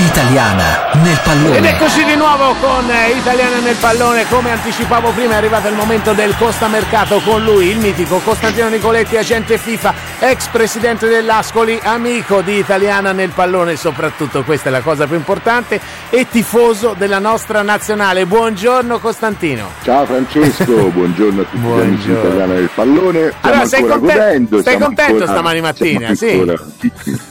Italiana 0.00 0.92
nel 1.02 1.20
pallone. 1.22 1.56
Ed 1.58 1.64
eccoci 1.66 2.04
di 2.04 2.16
nuovo 2.16 2.54
con 2.54 2.90
eh, 2.90 3.10
Italiana 3.10 3.58
nel 3.58 3.76
pallone. 3.76 4.26
Come 4.28 4.50
anticipavo 4.50 5.10
prima 5.10 5.34
è 5.34 5.36
arrivato 5.36 5.68
il 5.68 5.74
momento 5.74 6.14
del 6.14 6.34
Costa 6.38 6.68
Mercato 6.68 7.20
con 7.20 7.44
lui, 7.44 7.66
il 7.68 7.76
mitico 7.78 8.16
Costantino 8.18 8.68
Nicoletti, 8.68 9.18
agente 9.18 9.58
FIFA, 9.58 9.92
ex 10.20 10.46
presidente 10.48 11.06
dell'Ascoli, 11.06 11.78
amico 11.82 12.40
di 12.40 12.56
Italiana 12.56 13.12
nel 13.12 13.28
pallone, 13.30 13.76
soprattutto 13.76 14.42
questa 14.42 14.70
è 14.70 14.72
la 14.72 14.80
cosa 14.80 15.06
più 15.06 15.16
importante, 15.16 15.78
e 16.08 16.26
tifoso 16.30 16.94
della 16.96 17.18
nostra 17.18 17.60
nazionale. 17.60 18.24
Buongiorno 18.24 18.98
Costantino. 19.00 19.70
Ciao 19.82 20.06
Francesco, 20.06 20.72
buongiorno 20.88 21.42
a 21.42 21.44
tutti 21.44 21.58
gli 21.58 21.80
amici 21.80 22.06
di 22.06 22.12
Italiana 22.12 22.54
nel 22.54 22.70
pallone. 22.74 23.18
Stiamo 23.18 23.34
Allora, 23.42 23.66
sei, 23.66 23.80
ancora 23.82 23.98
conten- 23.98 24.16
godendo, 24.18 24.62
sei 24.62 24.78
contento 24.78 25.12
ancora- 25.12 25.26
stamani 25.26 25.60
mattina? 25.60 26.14
Sì. 26.14 27.29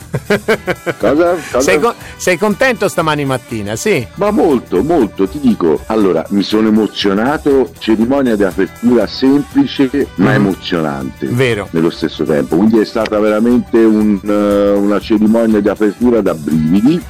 Cosa? 0.98 1.36
Cosa? 1.52 1.60
Sei, 1.62 1.80
con- 1.80 1.94
sei 2.18 2.38
contento 2.38 2.88
stamani 2.88 3.26
mattina? 3.26 3.76
Sì. 3.76 4.06
Ma 4.16 4.32
molto, 4.32 4.84
molto, 4.84 5.28
ti 5.28 5.40
dico. 5.40 5.82
Allora, 5.88 6.26
mi 6.30 6.44
sono 6.44 6.68
emozionato, 6.70 7.72
cerimonia 7.80 8.36
di 8.36 8.44
apertura 8.44 9.06
semplice 9.08 10.08
ma 10.16 10.32
Mm. 10.32 10.36
emozionante. 10.36 11.28
Vero. 11.28 11.68
Nello 11.72 11.90
stesso 11.90 12.24
tempo, 12.24 12.56
quindi 12.58 12.80
è 12.80 12.86
stata 12.86 13.20
veramente 13.20 13.78
un, 13.78 14.20
eh, 14.24 14.72
una 14.78 15.00
cerimonia 15.00 15.60
di 15.60 15.70
apertura 15.70 16.22
da 16.22 16.34
brividi. 16.34 17.02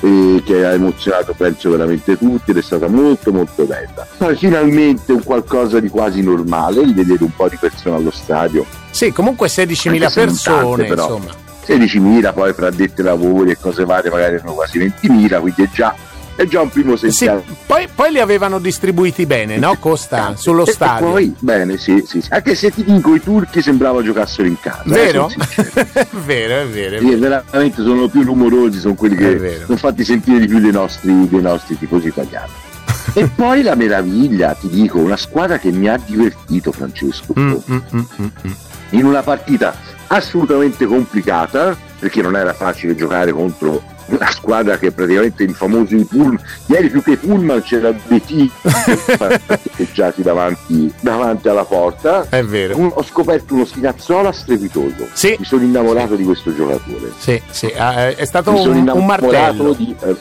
e 0.00 0.42
che 0.46 0.64
ha 0.64 0.70
emozionato 0.72 1.34
penso 1.36 1.68
veramente 1.68 2.16
tutti 2.16 2.50
ed 2.52 2.56
è 2.56 2.62
stata 2.62 2.88
molto 2.88 3.30
molto 3.30 3.64
bella. 3.64 4.06
Poi 4.16 4.34
finalmente 4.34 5.12
un 5.12 5.22
qualcosa 5.22 5.80
di 5.80 5.90
quasi 5.90 6.22
normale, 6.22 6.82
di 6.86 6.94
vedere 6.94 7.22
un 7.24 7.34
po' 7.36 7.46
di 7.46 7.58
persone 7.60 7.96
allo 7.96 8.10
stadio. 8.10 8.64
Sì, 8.90 9.12
comunque 9.12 9.48
16.000 9.48 10.06
Anche 10.06 10.08
se 10.08 10.24
non 10.24 10.28
persone, 10.28 10.62
tante, 10.64 10.84
però. 10.86 11.02
insomma. 11.14 11.34
16.000, 11.66 12.32
poi 12.32 12.52
fra 12.52 12.70
detti 12.70 13.02
lavori 13.02 13.50
e 13.52 13.58
cose 13.58 13.84
varie 13.84 14.10
magari 14.10 14.34
erano 14.36 14.54
quasi 14.54 14.78
20.000, 14.78 15.40
quindi 15.40 15.62
è 15.62 15.68
già, 15.72 15.94
è 16.34 16.44
già 16.46 16.60
un 16.62 16.70
primo 16.70 16.96
Sì, 16.96 17.10
segnale. 17.10 17.44
poi, 17.66 17.86
poi 17.94 18.12
li 18.12 18.18
avevano 18.20 18.58
distribuiti 18.58 19.26
bene, 19.26 19.56
no? 19.58 19.76
Costa 19.78 20.34
sullo 20.40 20.64
E 20.66 20.72
stadio. 20.72 21.10
poi, 21.10 21.34
bene, 21.38 21.76
sì, 21.78 22.02
sì, 22.06 22.20
sì. 22.22 22.28
Anche 22.30 22.54
se 22.54 22.70
ti 22.70 22.82
dico, 22.82 23.14
i 23.14 23.20
turchi 23.20 23.60
sembrava 23.62 24.02
giocassero 24.02 24.48
in 24.48 24.58
casa. 24.58 24.82
eh, 24.84 24.88
Vero? 24.88 25.28
sincero. 25.28 25.68
è 25.92 26.06
vero, 26.24 26.54
è 26.62 26.66
vero. 26.66 26.96
è 26.96 26.98
Sì, 27.00 27.04
vero. 27.14 27.18
veramente 27.50 27.82
sono 27.82 28.08
più 28.08 28.22
rumorosi, 28.22 28.78
sono 28.78 28.94
quelli 28.94 29.16
che 29.16 29.60
sono 29.66 29.76
fatti 29.78 30.04
sentire 30.04 30.38
di 30.40 30.46
più 30.46 30.58
dei 30.60 30.72
nostri, 30.72 31.28
dei 31.28 31.42
nostri 31.42 31.78
tifosi 31.78 32.08
italiani. 32.08 32.50
e 33.14 33.26
poi 33.28 33.62
la 33.62 33.74
meraviglia, 33.74 34.54
ti 34.54 34.68
dico, 34.68 34.98
una 34.98 35.16
squadra 35.16 35.58
che 35.58 35.70
mi 35.70 35.88
ha 35.88 36.00
divertito, 36.04 36.72
Francesco, 36.72 37.34
Mm, 37.38 37.50
mm, 37.52 37.76
mm, 37.94 37.98
mm, 38.20 38.24
mm. 38.46 38.50
in 38.90 39.04
una 39.04 39.22
partita 39.22 39.74
assolutamente 40.12 40.86
complicata, 40.86 41.76
perché 41.98 42.22
non 42.22 42.36
era 42.36 42.52
facile 42.52 42.94
giocare 42.94 43.32
contro 43.32 43.82
una 44.06 44.28
squadra 44.30 44.76
che 44.76 44.90
praticamente 44.90 45.44
i 45.44 45.52
famosi 45.52 46.04
Pullman, 46.04 46.40
ieri 46.66 46.90
più 46.90 47.00
che 47.00 47.16
Pullman 47.16 47.62
c'era 47.62 47.92
team 47.92 48.50
parcheggiati 49.16 50.22
davanti, 50.22 50.92
davanti 51.00 51.48
alla 51.48 51.64
porta. 51.64 52.26
È 52.28 52.42
vero. 52.42 52.76
Un- 52.76 52.90
ho 52.92 53.04
scoperto 53.04 53.54
uno 53.54 53.64
spinazzola 53.64 54.32
strepitoso. 54.32 55.06
Sì. 55.12 55.36
Mi 55.38 55.44
sono 55.44 55.62
innamorato 55.62 56.16
di 56.16 56.24
questo 56.24 56.52
giocatore. 56.54 57.12
Sì, 57.18 57.40
sì, 57.50 57.66
eh, 57.66 58.16
è 58.16 58.24
stato 58.24 58.50
Mi 58.52 58.66
un, 58.66 58.90
un 58.92 59.06
martello. 59.06 59.72
di. 59.74 59.94
eh, 60.00 60.16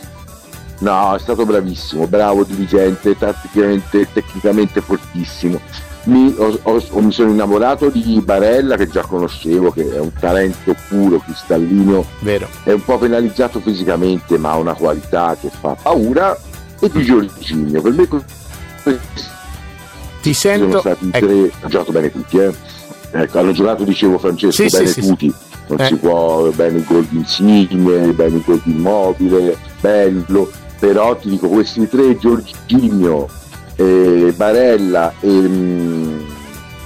no, 0.80 1.16
è 1.16 1.20
stato 1.20 1.45
bravissimo, 1.48 2.06
bravo, 2.06 2.44
diligente, 2.44 3.17
tatticamente, 3.17 4.08
tecnicamente 4.14 4.82
fortissimo. 4.82 5.60
Mi, 6.05 6.33
ho- 6.38 6.59
ho- 6.64 7.00
mi 7.02 7.11
sono 7.11 7.30
innamorato 7.31 7.89
di 7.89 8.22
Barella 8.23 8.78
che 8.78 8.88
già 8.88 9.02
conoscevo, 9.02 9.72
che 9.72 9.94
è 9.94 10.00
un 10.00 10.11
talento 10.19 10.73
puro, 10.88 11.19
cristallino, 11.19 12.05
Vero. 12.19 12.47
è 12.64 12.72
un 12.72 12.83
po' 12.83 12.97
penalizzato 12.97 13.59
fisicamente, 13.59 14.38
ma 14.38 14.52
ha 14.52 14.55
una 14.58 14.73
qualità 14.73 15.36
che 15.39 15.50
fa 15.50 15.75
paura. 15.81 16.38
E 16.80 16.89
di 16.89 17.03
Giorginio, 17.03 17.81
per 17.81 17.92
me 17.92 18.08
Ti 20.22 20.33
sono 20.33 20.55
sento. 20.55 20.80
stati 20.80 21.05
i 21.05 21.10
ecco, 21.14 21.26
tre, 21.26 21.36
hanno 21.36 21.67
giocato 21.70 21.92
bene 21.92 22.11
tutti, 22.11 22.37
eh. 22.37 22.54
Ecco, 23.11 23.39
hanno 23.39 23.52
giocato, 23.52 23.83
dicevo 23.83 24.17
Francesco, 24.17 24.64
Sì, 24.64 24.70
sì, 24.70 24.77
bene 24.77 24.87
sì, 24.89 25.02
tutti. 25.02 25.33
Non 25.67 25.80
Eh. 25.81 25.86
si 25.86 25.95
può, 25.95 26.49
bene 26.55 26.77
il 26.77 26.86
gol 26.86 27.05
di 27.05 27.17
Insigne, 27.17 28.14
bene 28.14 28.37
il 28.37 28.43
gol 28.45 28.61
di 28.64 28.71
Immobile, 28.71 29.58
bello. 29.81 30.49
Però 30.80 31.16
ti 31.17 31.30
dico, 31.30 31.48
questi 31.49 31.87
tre, 31.89 32.17
Giorginio, 32.17 33.27
eh, 33.76 34.33
Barella 34.36 35.14
e, 35.20 35.27
mm, 35.27 35.89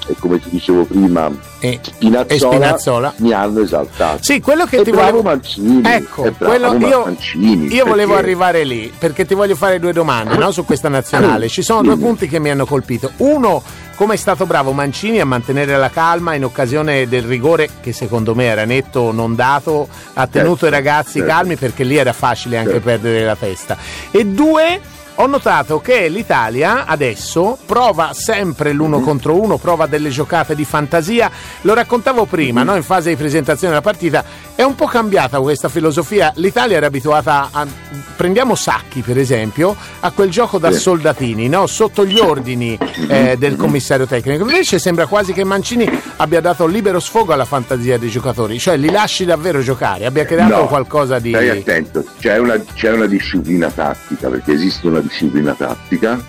e 0.08 0.16
come 0.20 0.40
ti 0.40 0.50
dicevo 0.50 0.84
prima, 0.86 1.32
e- 1.60 1.80
Spinazzola, 1.82 2.28
e 2.28 2.38
Spinazzola. 2.40 3.14
mi 3.18 3.32
hanno 3.34 3.62
esaltato. 3.62 4.22
Sì, 4.24 4.40
quello 4.42 4.66
che 4.66 4.78
e 4.78 4.84
ti 4.84 4.92
bravo 4.92 5.22
volevo. 5.22 5.30
Mancini, 5.30 5.82
Ecco, 5.84 6.22
bravo 6.38 6.46
quello 6.46 6.88
io, 6.88 7.04
Mancini, 7.06 7.74
io 7.74 7.86
volevo 7.86 8.14
perché- 8.14 8.26
arrivare 8.28 8.64
lì 8.64 8.94
perché 8.98 9.26
ti 9.26 9.34
voglio 9.34 9.56
fare 9.56 9.80
due 9.80 9.94
domande 9.94 10.36
no, 10.38 10.52
su 10.52 10.66
questa 10.66 10.90
nazionale. 10.90 11.48
Ci 11.48 11.62
sono 11.62 11.82
due 11.82 11.98
punti 11.98 12.28
che 12.28 12.40
mi 12.40 12.50
hanno 12.50 12.66
colpito. 12.66 13.12
Uno, 13.18 13.62
come 13.96 14.16
è 14.16 14.18
stato 14.18 14.46
bravo 14.46 14.72
Mancini 14.72 15.20
a 15.20 15.26
mantenere 15.26 15.78
la 15.78 15.90
calma 15.90 16.34
in 16.34 16.44
occasione 16.44 17.08
del 17.08 17.24
rigore 17.24 17.70
che 17.82 17.94
secondo 17.94 18.34
me 18.36 18.46
era 18.46 18.66
netto 18.66 19.12
non 19.12 19.36
dato, 19.36 19.88
ha 20.14 20.28
tenuto 20.28 20.52
Certo, 20.62 20.66
i 20.66 20.70
ragazzi 20.70 21.20
certo. 21.20 21.28
calmi 21.28 21.56
perché 21.56 21.84
lì 21.84 21.96
era 21.98 22.12
facile 22.14 22.58
anche 22.58 22.72
Certo. 22.72 22.86
perdere 22.86 23.24
la 23.24 23.36
testa. 23.36 23.78
E 24.12 24.26
due, 24.26 24.80
ho 25.16 25.28
notato 25.28 25.80
che 25.80 26.08
l'Italia 26.08 26.86
adesso 26.86 27.58
prova 27.66 28.14
sempre 28.14 28.72
l'uno 28.74 28.98
Mhm. 28.98 29.04
contro 29.04 29.40
uno, 29.42 29.58
prova 29.58 29.86
delle 29.86 30.10
giocate 30.10 30.56
di 30.56 30.66
fantasia. 30.66 31.30
Lo 31.62 31.74
raccontavo 31.74 32.26
prima, 32.26 32.62
Mhm. 32.62 32.68
no, 32.68 32.76
in 32.76 32.84
fase 32.84 33.10
di 33.10 33.16
presentazione 33.16 33.74
della 33.74 33.84
partita. 33.86 34.24
È 34.56 34.64
un 34.64 34.76
po' 34.76 34.86
cambiata 34.86 35.40
questa 35.40 35.70
filosofia. 35.70 36.32
L'Italia 36.38 36.78
era 36.78 36.88
abituata 36.88 37.50
a. 37.52 37.66
Prendiamo 38.16 38.56
Sacchi, 38.56 39.02
per 39.02 39.18
esempio, 39.18 39.76
a 40.02 40.12
quel 40.12 40.30
gioco 40.30 40.58
da 40.60 40.72
soldatini, 40.72 41.48
no? 41.50 41.66
sotto 41.68 42.06
gli 42.06 42.20
ordini 42.20 42.78
eh, 43.10 43.36
del 43.38 43.56
commissario 43.56 44.06
tecnico. 44.06 44.44
Invece 44.44 44.78
sembra 44.80 45.06
quasi 45.08 45.34
che 45.34 45.44
Mancini 45.44 45.90
abbia 46.18 46.40
dato 46.40 46.66
libero 46.68 47.00
sfogo 47.00 47.34
alla 47.34 47.46
fantasia 47.46 47.98
dei 47.98 48.10
giocatori, 48.10 48.60
cioè 48.60 48.78
li 48.78 48.90
lasci 48.92 49.26
davvero 49.26 49.62
giocare, 49.62 50.06
abbia 50.06 50.26
creato 50.26 50.56
No, 50.56 50.68
qualcosa 50.68 51.18
di. 51.20 51.30
Stai 51.32 51.50
attento, 51.50 52.04
c'è 52.20 52.38
una, 52.38 52.60
c'è 52.76 52.92
una 52.92 53.08
disciplina 53.08 53.70
tattica, 53.70 54.30
perché 54.30 54.54
esiste 54.54 54.88
una 54.88 55.02
disciplina 55.04 55.54
tattica 55.54 56.20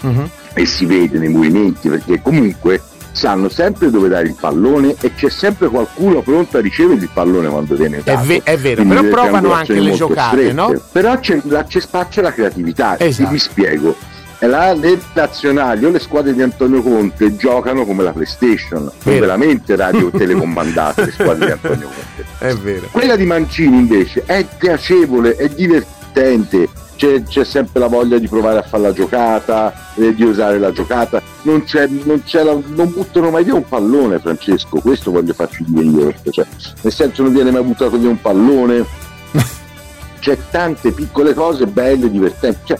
Mhm. 0.00 0.28
e 0.54 0.66
si 0.66 0.84
vede 0.86 1.18
nei 1.18 1.28
movimenti, 1.30 1.88
perché 1.88 2.20
comunque 2.22 2.80
sanno 3.12 3.48
sempre 3.48 3.90
dove 3.90 4.08
dare 4.08 4.26
il 4.26 4.36
pallone 4.38 4.96
e 5.00 5.14
c'è 5.14 5.30
sempre 5.30 5.68
qualcuno 5.68 6.20
pronto 6.20 6.56
a 6.58 6.60
ricevere 6.60 7.00
il 7.00 7.10
pallone 7.12 7.48
quando 7.48 7.76
viene 7.76 7.98
È, 7.98 8.02
dato. 8.02 8.26
ve- 8.26 8.40
è 8.42 8.56
vero, 8.58 8.82
Quindi 8.84 9.02
però 9.08 9.22
provano 9.22 9.52
anche 9.52 9.78
le 9.80 9.92
giocate, 9.92 10.36
strette. 10.36 10.52
no? 10.52 10.80
Però 10.92 11.18
c'è, 11.20 11.40
c'è 11.68 11.80
spazio 11.80 12.20
alla 12.22 12.32
creatività, 12.32 12.98
Esatto. 12.98 13.30
vi 13.30 13.38
spiego. 13.38 13.96
Là 14.40 14.74
le 14.74 14.98
nazionali 15.14 15.86
o 15.86 15.90
le 15.90 15.98
squadre 16.00 16.34
di 16.34 16.42
Antonio 16.42 16.82
Conte 16.82 17.34
giocano 17.36 17.86
come 17.86 18.02
la 18.02 18.10
PlayStation, 18.12 18.90
sono 18.98 19.18
veramente 19.18 19.74
radio 19.74 20.10
telecomandate 20.10 21.04
le 21.06 21.12
squadre 21.12 21.46
di 21.46 21.52
Antonio 21.52 21.86
Conte. 21.88 22.24
È 22.46 22.52
vero. 22.56 22.88
Quella 22.90 23.16
di 23.16 23.24
Mancini 23.24 23.78
invece 23.78 24.22
è 24.26 24.44
piacevole, 24.58 25.36
è 25.36 25.48
divertente, 25.48 26.68
c'è, 26.96 27.22
c'è 27.22 27.44
sempre 27.44 27.80
la 27.80 27.86
voglia 27.88 28.18
di 28.18 28.28
provare 28.28 28.58
a 28.58 28.62
fare 28.62 28.82
la 28.84 28.92
giocata, 28.92 29.72
eh, 29.96 30.14
di 30.14 30.22
usare 30.22 30.58
la 30.58 30.72
giocata, 30.72 31.20
non, 31.42 31.64
c'è, 31.64 31.86
non, 31.86 32.22
c'è 32.24 32.42
la- 32.42 32.56
non 32.66 32.92
buttano 32.92 33.30
mai 33.30 33.44
via 33.44 33.54
un 33.54 33.66
pallone 33.68 34.18
Francesco, 34.18 34.80
questo 34.80 35.10
voglio 35.10 35.32
farci 35.34 35.64
dire 35.66 35.84
io, 35.84 36.14
cioè, 36.30 36.46
nel 36.82 36.92
senso 36.92 37.22
non 37.22 37.32
viene 37.32 37.50
mai 37.50 37.62
buttato 37.62 37.98
via 37.98 38.08
un 38.08 38.20
pallone, 38.20 38.84
c'è 40.20 40.38
tante 40.50 40.92
piccole 40.92 41.34
cose 41.34 41.66
belle, 41.66 42.10
divertenti, 42.10 42.58
cioè, 42.64 42.78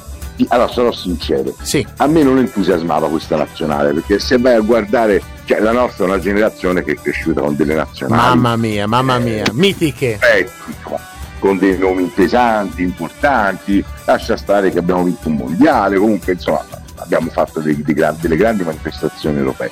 allora 0.49 0.69
sarò 0.73 0.91
sincero, 0.93 1.55
Sì, 1.63 1.87
a 1.99 2.07
me 2.09 2.23
non 2.23 2.39
entusiasmava 2.39 3.09
questa 3.09 3.37
nazionale 3.37 3.93
perché 3.93 4.19
se 4.19 4.37
vai 4.39 4.55
a 4.55 4.61
guardare, 4.61 5.23
cioè 5.45 5.61
la 5.61 5.71
nostra 5.73 6.05
è 6.05 6.09
una 6.09 6.19
generazione 6.19 6.83
che 6.83 6.93
è 6.93 6.95
cresciuta 6.97 7.41
con 7.41 7.55
delle 7.55 7.75
nazionali. 7.75 8.21
Mamma 8.21 8.57
mia, 8.57 8.87
mamma 8.89 9.19
mia, 9.19 9.45
mitiche. 9.53 10.19
eh, 10.21 10.49
insomma, 10.67 10.99
con 11.45 11.59
dei 11.59 11.77
nomi 11.77 12.05
pesanti, 12.05 12.81
importanti, 12.83 13.85
lascia 14.07 14.35
stare 14.35 14.71
che 14.71 14.79
abbiamo 14.79 15.03
vinto 15.05 15.29
un 15.29 15.35
mondiale, 15.35 15.99
comunque 15.99 16.33
insomma 16.33 16.65
abbiamo 16.97 17.29
fatto 17.29 17.61
dei- 17.61 17.83
dei 17.83 17.93
gran- 17.95 18.17
delle 18.19 18.37
grandi 18.37 18.63
manifestazioni 18.65 19.37
europee. 19.37 19.71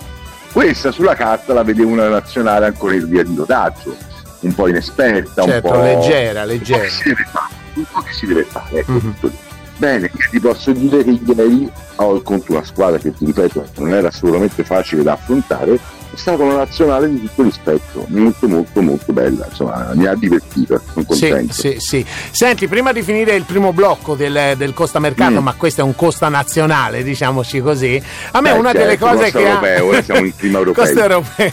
Questa 0.53 0.93
sulla 0.93 1.15
carta 1.15 1.55
la 1.55 1.63
vedevo 1.63 1.89
una 1.91 2.09
nazionale 2.11 2.67
ancora 2.67 2.93
in 2.93 3.09
via 3.09 3.25
di 3.25 3.35
rodaggio, 3.35 3.97
un 4.41 4.55
po' 4.55 4.69
inesperta, 4.69 5.45
Certo, 5.45 5.67
un 5.69 5.73
po' 5.73 5.81
leggera, 5.81 6.45
leggera. 6.45 6.83
che 6.83 6.91
si 6.91 7.03
deve 7.05 7.25
fare, 7.33 7.55
un 7.73 7.85
po' 7.91 8.01
che 8.03 8.13
si 8.13 8.27
deve 8.27 8.45
fare, 8.45 8.79
ecco, 8.81 8.93
Mhm. 8.93 9.01
tutto 9.01 9.27
lì. 9.29 9.37
Bene, 9.79 10.11
ti 10.31 10.41
posso 10.41 10.73
dire 10.73 11.03
che 11.03 11.19
ieri 11.25 11.73
ho 11.97 12.21
contro 12.21 12.53
una 12.53 12.65
squadra 12.65 12.99
che 12.99 13.15
ti 13.15 13.25
ripeto 13.25 13.65
non 13.79 13.95
era 13.95 14.09
assolutamente 14.09 14.63
facile 14.63 15.03
da 15.03 15.13
affrontare, 15.15 15.79
è 16.13 16.17
stata 16.17 16.43
una 16.43 16.57
nazionale 16.57 17.11
di 17.11 17.21
tutto 17.21 17.43
rispetto, 17.43 18.07
molto 18.09 18.49
molto 18.49 18.81
molto 18.81 19.13
bella, 19.13 19.47
insomma 19.49 19.91
mi 19.95 20.07
ha 20.07 20.15
divertito, 20.15 20.81
sono 20.93 21.05
contento. 21.05 21.53
Sì, 21.53 21.77
sì, 21.79 21.79
sì. 21.79 22.07
Senti, 22.31 22.69
prima 22.69 22.93
di 22.93 23.03
finire 23.03 23.35
il 23.35 23.45
primo 23.45 23.73
blocco 23.73 24.15
del, 24.15 24.55
del 24.57 24.75
Costa 24.75 24.99
Mercato, 24.99 25.41
mm. 25.41 25.45
ma 25.45 25.55
questo 25.55 25.83
è 25.83 25.85
un 25.85 25.95
Costa 25.95 26.29
nazionale, 26.29 27.03
diciamoci 27.03 27.61
così, 27.61 28.03
a 28.33 28.41
me 28.41 28.53
Beh, 28.53 28.59
una 28.59 28.73
certo, 28.73 28.87
delle 28.87 28.99
cose 28.99 29.31
Costa 29.31 29.39
che 29.39 29.47
europeo, 29.47 29.91
ha... 29.91 30.03
siamo 30.03 30.27
in 30.27 30.37
clima 30.37 30.59
europeo. 30.59 30.85
Costa 30.85 31.01
europeo. 31.03 31.53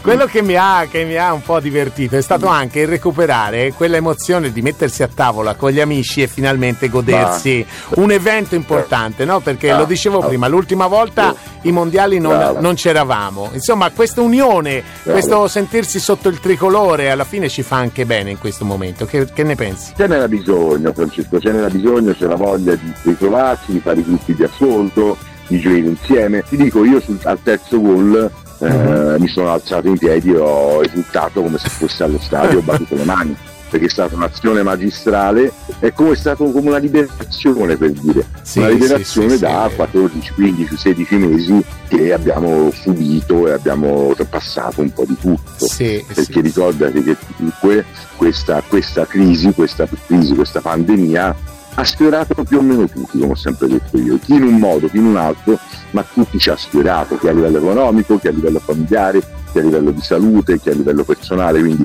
Quello 0.00 0.26
che 0.26 0.42
mi, 0.42 0.56
ha, 0.56 0.86
che 0.90 1.04
mi 1.04 1.16
ha 1.16 1.32
un 1.32 1.42
po' 1.42 1.60
divertito 1.60 2.16
è 2.16 2.22
stato 2.22 2.46
anche 2.46 2.80
il 2.80 2.88
recuperare 2.88 3.72
quell'emozione 3.72 4.52
di 4.52 4.62
mettersi 4.62 5.02
a 5.02 5.08
tavola 5.12 5.54
con 5.54 5.70
gli 5.70 5.80
amici 5.80 6.22
e 6.22 6.26
finalmente 6.26 6.88
godersi 6.88 7.64
Ma... 7.66 8.02
un 8.02 8.10
evento 8.10 8.54
importante, 8.54 9.24
no? 9.24 9.40
Perché 9.40 9.74
Ah, 9.76 9.78
lo 9.78 9.84
dicevo 9.84 10.18
ah. 10.20 10.26
prima, 10.26 10.48
l'ultima 10.48 10.86
volta 10.86 11.34
i 11.62 11.72
mondiali 11.72 12.18
non, 12.18 12.56
non 12.60 12.74
c'eravamo. 12.74 13.50
Insomma, 13.52 13.90
questa 13.96 14.20
unione, 14.20 14.82
Brava. 15.02 15.18
questo 15.18 15.48
sentirsi 15.48 15.98
sotto 15.98 16.28
il 16.28 16.38
tricolore 16.38 17.10
alla 17.10 17.24
fine 17.24 17.48
ci 17.48 17.62
fa 17.62 17.76
anche 17.76 18.04
bene 18.04 18.30
in 18.30 18.38
questo 18.38 18.64
momento. 18.66 19.06
Che, 19.06 19.26
che 19.32 19.42
ne 19.42 19.54
pensi? 19.56 19.94
Ce 19.96 20.06
n'era 20.06 20.28
bisogno, 20.28 20.92
Francesco, 20.92 21.40
ce 21.40 21.50
n'era 21.50 21.68
bisogno, 21.68 22.12
c'è 22.12 22.26
la 22.26 22.34
voglia 22.36 22.74
di 22.74 22.92
ritrovarsi, 23.02 23.72
di 23.72 23.80
fare 23.80 24.00
i 24.00 24.04
gruppi 24.04 24.34
di 24.34 24.44
ascolto, 24.44 25.16
di 25.48 25.58
gioire 25.58 25.88
insieme. 25.88 26.42
Ti 26.46 26.56
dico, 26.56 26.84
io 26.84 27.00
sul- 27.00 27.18
al 27.24 27.38
terzo 27.42 27.80
gol 27.80 28.30
eh, 28.58 28.68
Mhm. 28.68 29.16
mi 29.20 29.28
sono 29.28 29.50
alzato 29.52 29.86
in 29.88 29.98
piedi 29.98 30.30
e 30.32 30.36
ho 30.38 30.82
esultato 30.82 31.42
come 31.42 31.58
se 31.58 31.68
fosse 31.68 32.04
allo 32.04 32.18
stadio, 32.20 32.58
ho 32.58 32.62
battuto 32.62 32.94
le 32.94 33.04
mani, 33.04 33.36
perché 33.68 33.86
è 33.86 33.88
stata 33.88 34.14
un'azione 34.14 34.62
magistrale, 34.62 35.52
è 35.78 35.92
come 35.92 36.12
è 36.12 36.16
stato 36.16 36.44
come 36.50 36.68
una 36.68 36.78
liberazione 36.78 37.76
per 37.76 37.90
dire, 37.92 38.24
Sì, 38.42 38.58
una 38.58 38.68
liberazione 38.68 39.30
sì, 39.30 39.38
da 39.38 39.66
sì. 39.68 39.76
14, 39.76 40.32
15, 40.32 40.76
16 40.76 41.16
mesi 41.16 41.64
che 41.88 42.12
abbiamo 42.12 42.70
subito 42.70 43.46
e 43.46 43.52
abbiamo 43.52 44.14
passato 44.28 44.80
un 44.80 44.92
po' 44.92 45.04
di 45.06 45.16
tutto 45.18 45.66
perché 46.14 46.32
sì. 46.32 46.40
ricordati 46.40 47.02
che 47.02 47.16
comunque 47.36 47.84
questa, 48.16 48.62
questa 48.66 49.06
crisi, 49.06 49.52
questa 49.52 49.86
crisi, 50.06 50.34
questa 50.34 50.60
pandemia 50.60 51.54
ha 51.78 51.84
sfiorato 51.84 52.42
più 52.42 52.58
o 52.58 52.62
meno 52.62 52.88
tutti, 52.88 53.18
come 53.18 53.32
ho 53.32 53.36
sempre 53.36 53.68
detto 53.68 53.98
io, 53.98 54.18
chi 54.18 54.34
in 54.34 54.44
un 54.44 54.54
modo, 54.58 54.88
chi 54.88 54.96
in 54.96 55.06
un 55.06 55.16
altro, 55.16 55.58
ma 55.90 56.02
tutti 56.10 56.38
ci 56.38 56.48
ha 56.48 56.56
sfiorato, 56.56 57.18
chi 57.18 57.28
a 57.28 57.32
livello 57.32 57.58
economico, 57.58 58.18
chi 58.18 58.28
a 58.28 58.30
livello 58.30 58.60
familiare, 58.60 59.20
chi 59.52 59.58
a 59.58 59.62
livello 59.62 59.90
di 59.90 60.00
salute, 60.00 60.58
chi 60.58 60.70
a 60.70 60.72
livello 60.72 61.04
personale, 61.04 61.60
quindi 61.60 61.84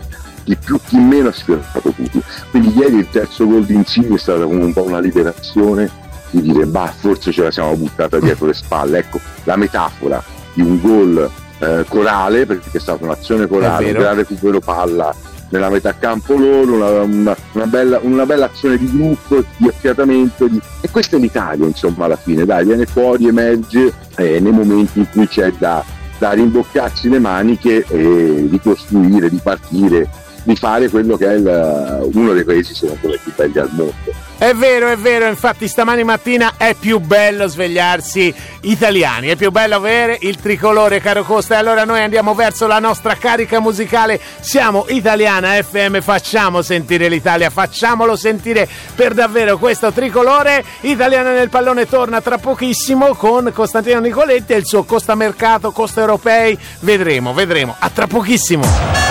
chi 0.51 0.57
più 0.63 0.79
chi 0.85 0.97
meno 0.97 1.29
ha 1.29 1.31
sfiorato 1.31 1.91
tutti. 1.95 2.21
Quindi 2.49 2.73
ieri 2.77 2.97
il 2.97 3.07
terzo 3.09 3.47
gol 3.47 3.63
di 3.63 3.73
Insigne 3.73 4.15
è 4.15 4.19
stata 4.19 4.43
come 4.43 4.63
un 4.63 4.73
po' 4.73 4.83
una 4.83 4.99
liberazione 4.99 5.89
di 6.31 6.41
dire 6.41 6.65
bah 6.65 6.93
forse 6.97 7.31
ce 7.31 7.43
la 7.43 7.51
siamo 7.51 7.75
buttata 7.75 8.19
dietro 8.19 8.47
le 8.47 8.53
spalle, 8.53 8.99
ecco 8.99 9.19
la 9.43 9.55
metafora 9.55 10.21
di 10.53 10.61
un 10.61 10.79
gol 10.81 11.29
eh, 11.59 11.85
corale, 11.87 12.45
perché 12.45 12.69
è 12.77 12.79
stata 12.79 13.03
un'azione 13.05 13.47
corale, 13.47 13.85
un 13.85 13.99
gran 14.01 14.15
recupero 14.15 14.59
palla 14.59 15.13
nella 15.49 15.69
metà 15.69 15.93
campo 15.97 16.33
loro, 16.35 16.73
una, 16.75 17.01
una- 17.01 17.35
una 17.53 17.65
bella, 17.67 17.99
una 18.01 18.25
bella 18.25 18.45
azione 18.45 18.77
di 18.77 18.89
gruppo, 18.89 19.43
di 19.57 19.67
affiatamento, 19.67 20.47
di- 20.47 20.61
e 20.79 20.89
questa 20.89 21.17
è 21.17 21.19
l'Italia 21.19 21.65
insomma 21.65 22.05
alla 22.05 22.15
fine, 22.15 22.45
dai, 22.45 22.63
viene 22.65 22.85
fuori, 22.85 23.27
emerge 23.27 23.93
eh, 24.15 24.39
nei 24.39 24.51
momenti 24.53 24.99
in 24.99 25.09
cui 25.11 25.27
c'è 25.27 25.51
da, 25.57 25.83
da 26.17 26.31
rimboccarsi 26.31 27.09
le 27.09 27.19
maniche 27.19 27.83
e 27.85 28.47
ricostruire, 28.49 29.29
di 29.29 29.39
partire, 29.43 30.07
di 30.43 30.55
fare 30.55 30.89
quello 30.89 31.17
che 31.17 31.27
è 31.27 31.33
il- 31.33 32.09
uno 32.13 32.33
dei 32.33 32.43
paesi 32.43 32.73
secondo 32.73 33.07
me 33.07 33.19
più 33.21 33.31
belli 33.35 33.59
al 33.59 33.69
mondo. 33.71 33.93
È 34.41 34.55
vero, 34.55 34.87
è 34.89 34.97
vero, 34.97 35.27
infatti 35.27 35.67
stamani 35.67 36.03
mattina 36.03 36.53
è 36.57 36.73
più 36.73 36.97
bello 36.97 37.45
svegliarsi 37.45 38.33
italiani, 38.61 39.27
è 39.27 39.35
più 39.35 39.51
bello 39.51 39.75
avere 39.75 40.17
il 40.21 40.37
tricolore, 40.37 40.99
caro 40.99 41.23
Costa. 41.23 41.53
E 41.53 41.57
allora 41.59 41.83
noi 41.83 42.01
andiamo 42.01 42.33
verso 42.33 42.65
la 42.65 42.79
nostra 42.79 43.13
carica 43.13 43.59
musicale. 43.59 44.19
Siamo 44.39 44.85
Italiana 44.87 45.61
FM, 45.61 45.99
facciamo 45.99 46.63
sentire 46.63 47.07
l'Italia, 47.07 47.51
facciamolo 47.51 48.15
sentire 48.15 48.67
per 48.95 49.13
davvero 49.13 49.59
questo 49.59 49.91
tricolore. 49.91 50.63
Italiana 50.81 51.33
nel 51.33 51.49
pallone 51.49 51.85
torna 51.85 52.19
tra 52.19 52.39
pochissimo 52.39 53.13
con 53.13 53.51
Costantino 53.53 53.99
Nicoletti 53.99 54.53
e 54.53 54.57
il 54.57 54.65
suo 54.65 54.85
Costa 54.85 55.13
Mercato, 55.13 55.69
Costa 55.69 55.99
Europei. 55.99 56.57
Vedremo, 56.79 57.31
vedremo. 57.31 57.75
A 57.77 57.91
tra 57.91 58.07
pochissimo. 58.07 59.10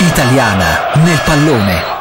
Italiana 0.00 0.94
nel 0.94 1.20
pallone. 1.24 1.99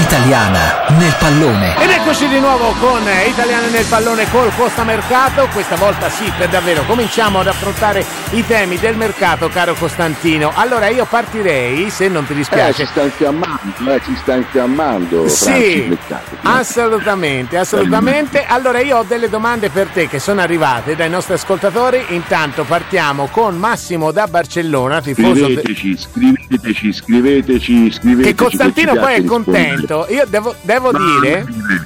Italiana 0.00 0.86
nel 0.98 1.14
pallone. 1.18 1.76
Ed 1.78 1.90
eccoci 1.90 2.26
di 2.28 2.40
nuovo 2.40 2.72
con 2.80 3.06
eh, 3.06 3.28
Italiane 3.28 3.68
nel 3.68 3.84
pallone 3.84 4.28
col 4.30 4.50
Costa 4.56 4.82
Mercato. 4.82 5.46
Questa 5.52 5.76
volta 5.76 6.08
sì, 6.08 6.32
per 6.38 6.48
davvero 6.48 6.84
cominciamo 6.84 7.40
ad 7.40 7.46
affrontare 7.48 8.04
i 8.30 8.44
temi 8.46 8.78
del 8.78 8.96
mercato, 8.96 9.48
caro 9.50 9.74
Costantino. 9.74 10.52
Allora 10.54 10.88
io 10.88 11.04
partirei, 11.04 11.90
se 11.90 12.08
non 12.08 12.24
ti 12.24 12.32
Eh, 12.32 12.36
dispiace. 12.36 12.72
ci 12.72 12.86
sta 12.86 13.02
infiammando, 13.02 13.92
eh, 13.94 14.00
ci 14.02 14.16
sta 14.22 14.34
infiammando 14.36 15.28
Sì, 15.28 15.96
assolutamente, 16.42 17.58
assolutamente. 17.58 18.44
Allora 18.48 18.80
io 18.80 18.98
ho 18.98 19.04
delle 19.06 19.28
domande 19.28 19.68
per 19.68 19.88
te 19.88 20.08
che 20.08 20.18
sono 20.18 20.40
arrivate 20.40 20.96
dai 20.96 21.10
nostri 21.10 21.34
ascoltatori. 21.34 22.02
Intanto 22.08 22.64
partiamo 22.64 23.26
con 23.30 23.56
Massimo 23.58 24.12
da 24.12 24.26
Barcellona, 24.26 25.02
tifoso 25.02 25.44
Scriveteci, 25.44 25.96
scriveteci, 25.98 26.92
scriveteci, 26.92 27.90
scriveteci. 27.92 28.28
che 28.28 28.34
Costantino 28.34 28.94
poi 28.94 29.14
è 29.16 29.24
piace 29.24 29.88
contento. 29.90 30.06
Io 30.12 30.24
devo, 30.26 30.54
devo 30.62 30.92
dire... 30.92 31.44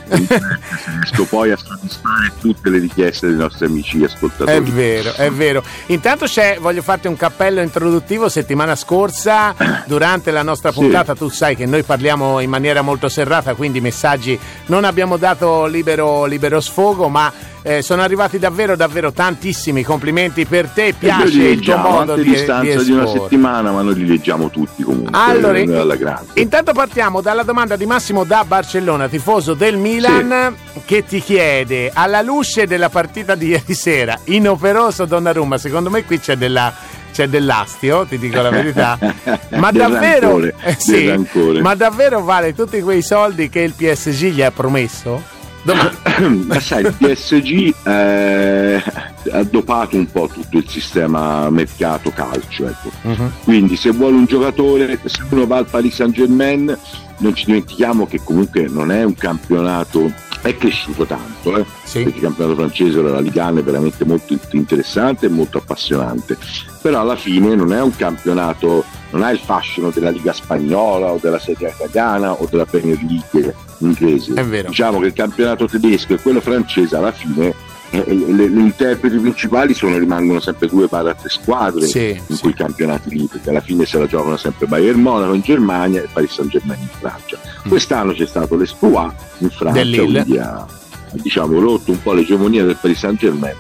riesco 0.08 1.24
poi 1.24 1.50
a 1.50 1.56
soddisfare 1.56 2.32
tutte 2.40 2.70
le 2.70 2.78
richieste 2.78 3.28
dei 3.28 3.36
nostri 3.36 3.66
amici 3.66 4.02
ascoltatori. 4.04 4.56
È 4.56 4.62
vero, 4.62 5.14
è 5.14 5.30
vero. 5.30 5.62
Intanto 5.86 6.26
c'è, 6.26 6.58
voglio 6.60 6.82
farti 6.82 7.06
un 7.06 7.16
cappello 7.16 7.60
introduttivo. 7.60 8.28
Settimana 8.28 8.76
scorsa, 8.76 9.54
durante 9.86 10.30
la 10.30 10.42
nostra 10.42 10.72
Sì. 10.72 10.80
puntata, 10.80 11.14
tu 11.14 11.28
sai 11.28 11.56
che 11.56 11.66
noi 11.66 11.82
parliamo 11.82 12.40
in 12.40 12.50
maniera 12.50 12.82
molto 12.82 13.08
serrata, 13.08 13.54
quindi 13.54 13.80
messaggi 13.80 14.38
non 14.66 14.84
abbiamo 14.84 15.16
dato 15.16 15.66
libero, 15.66 16.24
libero 16.24 16.60
sfogo, 16.60 17.08
ma 17.08 17.32
eh, 17.66 17.80
sono 17.80 18.02
arrivati 18.02 18.38
davvero, 18.38 18.76
davvero 18.76 19.10
tantissimi 19.10 19.82
complimenti 19.82 20.44
per 20.44 20.68
te. 20.68 20.94
Piace 20.98 21.24
li 21.24 21.36
il 21.36 21.40
tuo 21.40 21.48
leggiamo 21.48 21.88
modo 21.88 22.14
di, 22.14 22.20
a 22.20 22.24
distanza 22.24 22.78
di 22.78 22.84
di, 22.84 22.90
una 22.92 23.06
settimana, 23.06 23.72
ma 23.72 23.80
noi 23.80 23.94
li 23.94 24.06
leggiamo 24.06 24.50
tutti 24.50 24.82
comunque. 24.82 25.10
Allora, 25.18 25.56
eh, 25.56 26.40
intanto 26.42 26.74
partiamo 26.74 27.22
dalla 27.22 27.42
domanda 27.42 27.76
di 27.76 27.86
Massimo 27.86 28.24
da 28.24 28.44
Barcellona, 28.46 29.08
tifoso 29.08 29.54
del 29.54 29.78
Milan, 29.78 30.54
che 30.84 31.06
ti 31.06 31.22
chiede, 31.22 31.90
alla 31.92 32.20
luce 32.20 32.66
della 32.66 32.90
partita 32.90 33.34
di 33.34 33.46
ieri 33.56 33.72
sera, 33.72 34.18
inoperoso 34.24 35.06
Donnarumma, 35.06 35.56
secondo 35.56 35.88
me 35.88 36.04
qui 36.04 36.20
c'è 36.20 36.36
della... 36.36 36.92
C'è 37.14 37.28
dell'astio, 37.28 38.06
ti 38.06 38.18
dico 38.18 38.40
la 38.40 38.50
verità. 38.50 38.98
Ma 39.54 39.70
davvero, 39.70 40.30
rancore, 40.30 40.54
eh, 40.64 40.74
sì, 40.76 41.60
ma 41.60 41.76
davvero 41.76 42.24
vale 42.24 42.56
tutti 42.56 42.80
quei 42.82 43.02
soldi 43.02 43.48
che 43.48 43.60
il 43.60 43.72
PSG 43.72 44.30
gli 44.30 44.42
ha 44.42 44.50
promesso? 44.50 45.33
Ma 46.46 46.60
sai, 46.60 46.84
il 46.84 46.94
PSG 46.96 47.74
eh, 47.86 48.82
ha 49.30 49.42
dopato 49.44 49.96
un 49.96 50.10
po' 50.10 50.28
tutto 50.32 50.58
il 50.58 50.68
sistema 50.68 51.48
mercato 51.50 52.10
calcio. 52.10 52.66
Ecco. 52.66 52.90
Mhm. 53.02 53.32
Quindi 53.44 53.76
se 53.76 53.90
vuole 53.90 54.16
un 54.16 54.26
giocatore, 54.26 55.00
se 55.04 55.22
uno 55.30 55.46
va 55.46 55.56
al 55.56 55.66
Paris 55.66 55.94
Saint 55.94 56.14
Germain, 56.14 56.78
non 57.18 57.34
ci 57.34 57.46
dimentichiamo 57.46 58.06
che 58.06 58.20
comunque 58.22 58.66
non 58.68 58.90
è 58.90 59.04
un 59.04 59.14
campionato, 59.14 60.12
è 60.42 60.56
cresciuto 60.56 61.06
tanto, 61.06 61.56
eh? 61.56 61.64
Sì. 61.84 62.02
perché 62.02 62.18
il 62.18 62.24
campionato 62.24 62.56
francese, 62.56 63.00
la 63.00 63.20
Liga 63.20 63.48
è 63.48 63.62
veramente 63.62 64.04
molto 64.04 64.36
interessante 64.50 65.26
e 65.26 65.28
molto 65.30 65.58
appassionante, 65.58 66.36
però 66.82 67.00
alla 67.00 67.16
fine 67.16 67.54
non 67.54 67.72
è 67.72 67.80
un 67.80 67.94
campionato, 67.96 68.84
non 69.14 69.22
ha 69.22 69.30
il 69.30 69.38
fascino 69.38 69.90
della 69.90 70.10
Liga 70.10 70.32
spagnola 70.32 71.12
o 71.12 71.18
della 71.20 71.38
Serie 71.38 71.68
A 71.68 71.70
italiana 71.70 72.32
o 72.32 72.48
della 72.50 72.66
Premier 72.66 72.98
League 73.00 73.54
inglese. 73.78 74.34
È 74.34 74.44
vero. 74.44 74.68
Diciamo 74.68 74.98
che 74.98 75.06
il 75.06 75.12
campionato 75.12 75.66
tedesco 75.66 76.14
e 76.14 76.20
quello 76.20 76.40
francese 76.40 76.96
alla 76.96 77.12
fine 77.12 77.54
eh, 77.90 78.04
le, 78.08 78.48
le 78.48 78.60
interpreti 78.60 79.16
principali 79.18 79.72
sono, 79.72 79.98
rimangono 79.98 80.40
sempre 80.40 80.66
due 80.66 80.88
barra 80.88 81.14
tre 81.14 81.28
squadre 81.28 81.86
Sì, 81.86 82.20
in 82.26 82.34
sì. 82.34 82.42
quei 82.42 82.54
campionati 82.54 83.08
lì, 83.10 83.28
perché 83.30 83.50
alla 83.50 83.60
fine 83.60 83.86
se 83.86 83.98
la 84.00 84.06
giocano 84.06 84.36
sempre 84.36 84.66
Bayern 84.66 85.00
Monaco 85.00 85.32
in 85.32 85.42
Germania 85.42 86.02
e 86.02 86.08
Paris 86.12 86.32
Saint 86.32 86.50
Germain 86.50 86.80
in 86.80 86.88
Francia. 86.98 87.38
Mm. 87.38 87.68
Quest'anno 87.68 88.12
c'è 88.12 88.26
stato 88.26 88.56
l'Espoir 88.56 89.14
in 89.38 89.50
Francia, 89.50 90.02
quindi 90.02 90.38
ha, 90.38 90.56
ha, 90.56 90.66
diciamo, 91.12 91.60
rotto 91.60 91.92
un 91.92 92.02
po' 92.02 92.14
l'egemonia 92.14 92.64
del 92.64 92.76
Paris 92.80 92.98
Saint 92.98 93.16
Germain, 93.16 93.54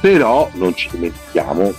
però 0.00 0.48
non 0.54 0.72
ci 0.76 0.88
dimentichiamo 0.92 1.74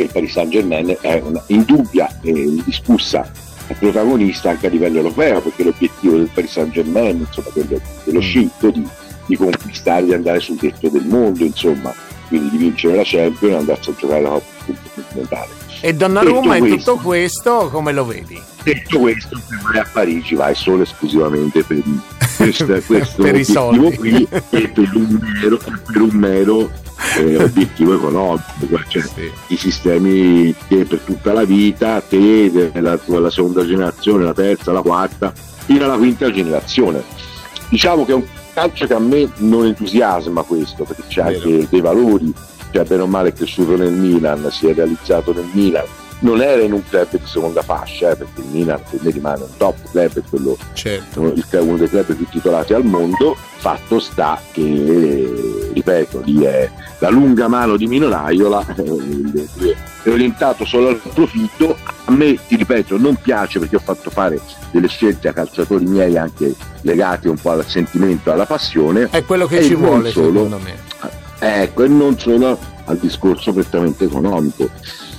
che 0.00 0.06
il 0.06 0.10
Paris 0.12 0.32
Saint 0.32 0.50
Germain 0.50 0.96
è 1.00 1.22
una 1.24 1.42
indubbia 1.48 2.08
e 2.22 2.30
indiscussa 2.30 3.30
protagonista 3.78 4.50
anche 4.50 4.66
a 4.66 4.70
livello 4.70 4.96
europeo, 4.96 5.40
perché 5.40 5.62
l'obiettivo 5.62 6.16
del 6.16 6.28
Paris 6.32 6.50
Saint 6.50 6.70
Germain, 6.72 7.18
insomma, 7.18 7.48
quello 7.52 7.80
dello 8.04 8.18
Mm. 8.18 8.22
scitto 8.22 8.70
di, 8.70 8.84
di 9.26 9.36
conquistare, 9.36 10.04
di 10.06 10.12
andare 10.14 10.40
sul 10.40 10.56
tetto 10.58 10.88
del 10.88 11.04
mondo, 11.06 11.44
insomma, 11.44 11.94
quindi 12.26 12.50
di 12.50 12.56
vincere 12.56 12.96
la 12.96 13.02
Champions 13.04 13.54
e 13.54 13.56
andarsi 13.58 13.90
a 13.90 13.94
giocare 13.96 14.22
la 14.22 14.28
Coppa 14.30 14.72
continentale. 14.94 15.48
E 15.82 15.94
Donnarumma 15.94 16.56
in 16.56 16.68
tutto 16.76 16.96
questo- 16.96 17.68
come 17.70 17.92
lo 17.92 18.04
vedi? 18.04 18.38
Detto 18.64 18.98
questo, 18.98 19.36
se 19.38 19.56
vai 19.62 19.78
a 19.78 19.86
Parigi 19.90 20.34
vai 20.34 20.54
solo 20.54 20.82
esclusivamente 20.82 21.62
per 21.62 21.80
questo, 22.36 22.66
questo 22.86 23.22
Per 23.22 23.36
i 23.38 23.44
soldi. 23.44 23.96
qui 23.96 24.26
e 24.50 24.68
per 24.68 24.90
un 24.94 25.18
mero, 25.40 25.56
per 25.58 26.00
un 26.02 26.10
mero 26.12 26.70
eh, 27.18 27.42
obiettivo 27.42 27.94
economico, 27.94 28.80
cioè 28.88 29.02
sì. 29.02 29.30
i 29.48 29.56
sistemi 29.56 30.54
che 30.68 30.84
per 30.84 31.00
tutta 31.00 31.32
la 31.32 31.44
vita, 31.44 32.00
te, 32.00 32.70
la, 32.74 32.98
la 33.04 33.30
seconda 33.30 33.64
generazione, 33.64 34.24
la 34.24 34.34
terza, 34.34 34.72
la 34.72 34.82
quarta, 34.82 35.32
fino 35.34 35.84
alla 35.84 35.96
quinta 35.96 36.30
generazione. 36.30 37.02
Diciamo 37.68 38.04
che 38.04 38.12
è 38.12 38.14
un 38.14 38.24
calcio 38.52 38.86
che 38.86 38.94
a 38.94 38.98
me 38.98 39.30
non 39.36 39.66
entusiasma 39.66 40.42
questo, 40.42 40.84
perché 40.84 41.04
c'è 41.08 41.22
Vero. 41.22 41.36
anche 41.36 41.68
dei 41.68 41.80
valori, 41.80 42.32
cioè 42.72 42.84
bene 42.84 43.02
o 43.02 43.06
male 43.06 43.30
è 43.30 43.32
cresciuto 43.32 43.76
nel 43.76 43.92
Milan, 43.92 44.48
si 44.50 44.66
è 44.66 44.74
realizzato 44.74 45.32
nel 45.32 45.48
Milan, 45.52 45.84
non 46.20 46.42
era 46.42 46.62
in 46.62 46.72
un 46.72 46.82
club 46.86 47.08
di 47.10 47.26
seconda 47.26 47.62
fascia, 47.62 48.10
eh, 48.10 48.16
perché 48.16 48.40
il 48.40 48.46
Milan 48.48 48.80
per 48.88 49.00
me 49.02 49.10
rimane 49.10 49.42
un 49.42 49.56
top 49.56 49.76
club, 49.90 50.18
è 50.18 50.22
quello, 50.28 50.56
certo. 50.72 51.20
uno, 51.20 51.32
uno, 51.32 51.76
dei 51.76 51.88
club 51.88 52.14
più 52.14 52.26
titolati 52.28 52.74
al 52.74 52.84
mondo. 52.84 53.36
Fatto 53.60 53.98
sta 53.98 54.40
che, 54.52 55.19
ripeto, 55.90 56.22
lì 56.24 56.42
è 56.42 56.70
la 56.98 57.10
lunga 57.10 57.48
mano 57.48 57.76
di 57.76 57.86
Mino 57.86 58.08
Raiola, 58.08 58.64
eh, 58.76 59.76
è 60.02 60.08
orientato 60.08 60.64
solo 60.64 60.88
al 60.88 61.00
profitto. 61.12 61.76
A 62.04 62.12
me, 62.12 62.38
ti 62.46 62.56
ripeto, 62.56 62.96
non 62.96 63.16
piace 63.16 63.58
perché 63.58 63.76
ho 63.76 63.80
fatto 63.80 64.10
fare 64.10 64.40
delle 64.70 64.88
scelte 64.88 65.28
a 65.28 65.32
calciatori 65.32 65.84
miei 65.84 66.16
anche 66.16 66.54
legati 66.82 67.28
un 67.28 67.36
po' 67.36 67.50
al 67.50 67.66
sentimento, 67.66 68.32
alla 68.32 68.46
passione. 68.46 69.08
È 69.10 69.24
quello 69.24 69.46
che 69.46 69.62
ci 69.62 69.74
vuole, 69.74 70.10
solo, 70.10 70.32
secondo 70.32 70.58
me. 70.58 70.88
Ecco, 71.38 71.84
e 71.84 71.88
non 71.88 72.18
solo 72.18 72.58
al 72.84 72.98
discorso 72.98 73.52
prettamente 73.52 74.04
economico 74.04 74.68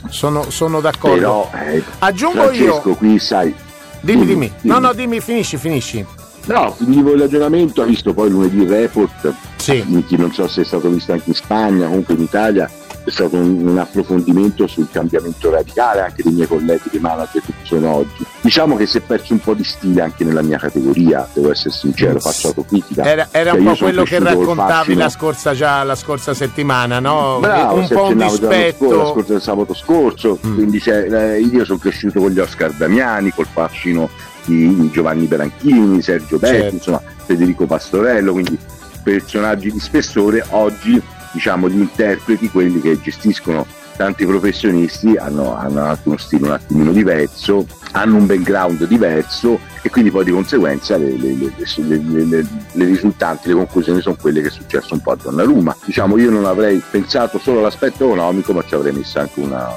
sono, 0.10 0.50
sono 0.50 0.82
d'accordo. 0.82 1.16
Però, 1.16 1.52
eh, 1.54 1.84
Aggiungo 2.00 2.44
Francesco, 2.44 2.90
io. 2.90 2.96
qui 2.96 3.20
sai. 3.20 3.54
Dimmi, 4.02 4.26
dimmi, 4.26 4.52
dimmi. 4.62 4.74
No, 4.74 4.80
no, 4.80 4.94
dimmi, 4.94 5.20
finisci, 5.20 5.58
finisci. 5.58 6.06
No, 6.46 6.74
finivo 6.76 7.14
il 7.14 7.20
ragionamento, 7.20 7.82
ha 7.84 7.86
visto 7.86 8.14
poi 8.14 8.30
lunedì 8.30 8.62
il 8.62 8.70
report, 8.70 9.32
sì. 9.62 10.16
non 10.18 10.34
so 10.34 10.48
se 10.48 10.62
è 10.62 10.66
stato 10.66 10.90
visto 10.90 11.12
anche 11.12 11.30
in 11.30 11.36
Spagna, 11.36 11.88
comunque 11.88 12.16
in 12.16 12.22
Italia, 12.22 12.70
è 13.04 13.10
stato 13.10 13.36
un, 13.36 13.68
un, 13.68 13.78
approfondimento 13.78 14.68
sul 14.68 14.88
cambiamento 14.92 15.50
radicale 15.50 16.02
anche 16.02 16.22
dei 16.22 16.34
miei 16.34 16.48
colleghi 16.48 16.90
di 16.92 17.00
manager 17.00 17.42
che 17.42 17.54
sono 17.64 17.96
oggi. 17.96 18.26
Diciamo 18.42 18.76
che 18.76 18.86
si 18.86 18.98
è 19.00 19.02
perso 19.02 19.34
un 19.34 19.40
po' 19.40 19.54
di 19.54 19.64
stile 19.64 20.02
anche 20.02 20.24
nella 20.24 20.42
mia 20.42 20.58
categoria, 20.58 21.28
devo 21.34 21.52
essere 21.52 21.72
sincero, 21.72 22.20
faccio 22.20 22.48
autocritica. 22.48 23.04
Era, 23.04 23.28
era 23.32 23.52
cioè, 23.52 23.60
un 23.60 23.66
po' 23.66 23.76
quello 23.76 24.04
che 24.04 24.20
raccontavi 24.20 24.94
la 24.94 25.10
scorsa, 25.10 25.54
già, 25.54 25.84
la 25.84 25.96
scorsa 25.96 26.34
settimana, 26.34 27.00
no? 27.00 27.40
Bravo, 27.40 27.80
un 27.80 27.88
po' 27.88 28.06
un 28.06 28.18
dispetto. 28.18 28.86
Scorso, 28.86 28.98
la 28.98 29.10
scorsa, 29.10 29.34
il 29.34 29.42
sabato 29.42 29.74
scorso, 29.74 30.40
mm. 30.46 30.54
quindi 30.54 30.82
eh, 30.86 31.40
io 31.40 31.66
sono 31.66 31.80
cresciuto 31.80 32.20
con 32.20 32.30
gli 32.30 32.40
Oscar 32.40 32.72
Damiani, 32.72 33.32
col 33.32 33.48
fascino 33.52 34.10
di 34.46 34.90
Giovanni 34.92 35.26
Beranchini, 35.26 36.02
Sergio 36.02 36.38
Betti, 36.38 36.56
certo. 36.56 36.76
insomma 36.76 37.02
Federico 37.26 37.66
Pastorello, 37.66 38.34
quindi 38.34 38.58
personaggi 39.04 39.72
di 39.72 39.80
spessore 39.80 40.46
oggi 40.50 41.02
diciamo, 41.32 41.70
gli 41.70 41.80
interpreti, 41.80 42.50
quelli 42.50 42.82
che 42.82 43.00
gestiscono 43.02 43.66
tanti 43.96 44.26
professionisti, 44.26 45.16
hanno, 45.16 45.56
hanno 45.56 45.84
anche 45.84 46.08
uno 46.08 46.18
stile 46.18 46.48
un 46.48 46.54
attimino 46.54 46.92
diverso, 46.92 47.68
hanno 47.92 48.18
un 48.18 48.26
background 48.26 48.86
diverso 48.86 49.60
e 49.82 49.90
quindi 49.90 50.12
poi 50.12 50.24
di 50.24 50.32
conseguenza 50.32 50.98
le, 50.98 51.16
le, 51.18 51.36
le, 51.36 52.48
le 52.72 52.86
risultanti, 52.86 53.50
le 53.50 53.54
conclusioni 53.56 54.02
sono 54.02 54.16
quelle 54.20 54.42
che 54.42 54.48
è 54.48 54.52
successo 54.52 54.94
un 54.94 55.02
po' 55.02 55.12
a 55.12 55.18
Donnarumma. 55.22 55.76
Diciamo 55.86 56.18
io 56.18 56.32
non 56.32 56.46
avrei 56.46 56.82
pensato 56.90 57.38
solo 57.38 57.60
all'aspetto 57.60 58.06
economico 58.06 58.54
ma 58.54 58.64
ci 58.66 58.74
avrei 58.74 58.94
messo 58.94 59.20
anche 59.20 59.40
una, 59.40 59.68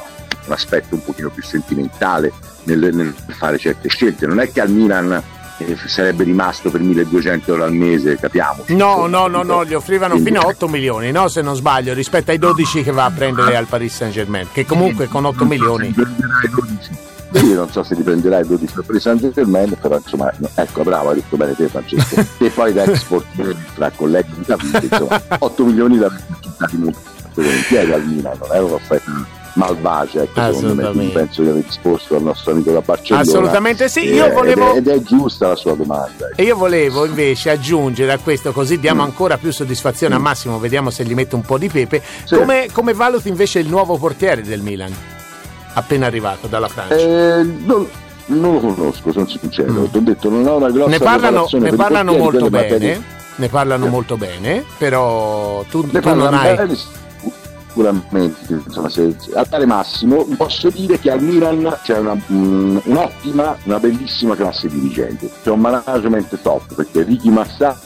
un 0.47 0.53
aspetto 0.53 0.95
un 0.95 1.05
pochino 1.05 1.31
più 1.31 1.43
sentimentale 1.43 2.33
nel, 2.65 2.95
nel 2.95 3.15
fare 3.29 3.59
certe 3.59 3.89
scelte. 3.89 4.27
Non 4.27 4.41
è 4.41 4.51
che 4.51 4.61
al 4.61 4.71
Milan 4.71 5.23
sarebbe 5.87 6.25
rimasto 6.25 6.71
per 6.71 6.81
1200 6.81 7.51
euro 7.51 7.65
al 7.65 7.73
mese, 7.73 8.17
capiamo. 8.17 8.65
No, 8.69 9.07
no, 9.07 9.27
no, 9.29 9.43
no, 9.43 9.65
gli 9.65 9.75
offrivano 9.75 10.19
fino 10.19 10.41
a 10.41 10.47
8 10.47 10.69
milioni, 10.69 11.11
no, 11.13 11.29
se 11.29 11.43
non 11.43 11.55
sbaglio, 11.55 11.95
rispetto 11.95 12.31
ai 12.31 12.39
12 12.39 12.83
che 12.83 12.91
va 12.91 13.05
a 13.05 13.11
prendere 13.11 13.57
al 13.57 13.67
Paris 13.67 13.95
Saint 13.95 14.13
Germain, 14.13 14.49
che 14.53 14.67
comunque 14.67 15.09
con 15.09 15.25
8 15.25 15.45
milioni... 15.45 15.95
Io 17.35 17.55
non 17.55 17.69
so 17.69 17.83
se 17.83 17.97
riprenderai 17.97 18.47
12 18.47 18.75
per 18.75 18.85
Paris 18.85 19.03
Saint 19.03 19.33
Germain, 19.33 19.77
però 19.81 19.97
insomma, 19.97 20.33
ecco, 20.55 20.85
bravo, 20.85 21.09
hai 21.09 21.17
detto 21.17 21.37
bene 21.37 21.55
te 21.57 21.67
Francesco. 21.69 22.25
e 22.45 22.49
poi 22.51 22.73
da 22.73 22.85
export 22.85 23.27
tra 23.75 23.91
colleghi 23.91 24.33
di 24.37 24.45
capite, 24.45 24.87
insomma, 24.89 25.21
8 25.39 25.65
milioni 25.65 25.99
da 25.99 26.09
buttati 26.09 26.77
molto 26.77 27.01
volentieri 27.35 27.93
al 27.93 28.05
Milan, 28.07 28.39
non 28.39 28.53
è 28.53 28.61
un'offerta 28.61 29.11
malvagia, 29.55 30.23
ecco, 30.23 30.41
me. 30.75 31.09
penso 31.09 31.43
di 31.43 31.49
aver 31.49 31.65
risposto 31.65 32.17
al 32.17 32.23
nostro 32.23 32.53
amico 32.53 32.73
da 32.73 32.81
Barcellona. 32.81 33.23
Assolutamente 33.23 33.89
sì, 33.89 34.13
io 34.13 34.31
volevo... 34.33 34.75
Ed 34.75 34.87
è, 34.87 34.93
ed 34.93 35.01
è 35.01 35.03
giusta 35.03 35.49
la 35.49 35.57
sua 35.57 35.75
domanda. 35.75 36.29
Ecco. 36.29 36.37
E 36.37 36.43
io 36.43 36.57
volevo 36.57 37.05
invece 37.05 37.51
aggiungere 37.51 38.13
a 38.13 38.19
questo, 38.19 38.53
così 38.53 38.79
diamo 38.79 39.03
mm. 39.03 39.07
ancora 39.07 39.39
più 39.39 39.53
soddisfazione 39.53 40.15
mm. 40.15 40.19
a 40.19 40.21
Massimo, 40.21 40.59
vediamo 40.59 40.91
se 40.91 41.05
gli 41.05 41.15
mette 41.15 41.35
un 41.35 41.43
po' 41.43 41.59
di 41.59 41.69
pepe. 41.69 42.03
Sì. 42.25 42.35
Come, 42.35 42.69
come, 42.73 42.95
valuti 42.95 43.29
invece 43.29 43.61
il 43.61 43.69
nuovo 43.69 43.97
portiere 43.97 44.43
del 44.43 44.61
Milan, 44.61 44.93
appena 45.75 46.07
arrivato 46.07 46.47
dalla 46.47 46.69
Francia? 46.69 46.97
Eh, 46.97 47.43
non, 47.43 47.89
non, 48.27 48.55
lo 48.55 48.59
conosco, 48.59 49.13
sono 49.13 49.27
sincero. 49.27 49.73
Mm. 49.73 49.85
Ti 49.87 49.97
ho 49.97 50.01
detto, 50.01 50.31
non 50.31 50.47
ho 50.47 50.57
una 50.57 50.71
grossa 50.71 50.91
Ne 50.91 50.99
parlano, 50.99 51.49
ne 51.53 51.73
parlano 51.73 52.17
molto 52.17 52.51
bene. 52.51 52.69
Materie... 52.69 53.03
Ne 53.37 53.49
parlano 53.49 53.89
molto 53.89 54.17
bene, 54.17 54.65
però 54.79 55.65
tu, 55.69 55.91
tu 55.91 56.15
non 56.15 56.35
hai... 56.35 56.55
Bene, 56.55 56.79
sicuramente 57.75 58.63
insomma, 58.65 58.89
se, 58.89 59.17
a 59.35 59.45
tale 59.45 59.67
massimo 59.67 60.25
posso 60.37 60.71
dire 60.71 60.99
che 61.01 61.11
al 61.11 61.21
Milan 61.21 61.77
c'è 61.83 61.99
una, 61.99 62.17
um, 62.29 62.81
un'ottima, 62.85 63.57
una 63.65 63.81
bellissima 63.81 64.37
classe 64.37 64.69
dirigente, 64.69 65.29
c'è 65.43 65.51
un 65.51 65.61
management 65.61 66.39
top 66.41 66.75
perché 66.75 67.03
Ricky 67.03 67.31
Massà 67.31 67.79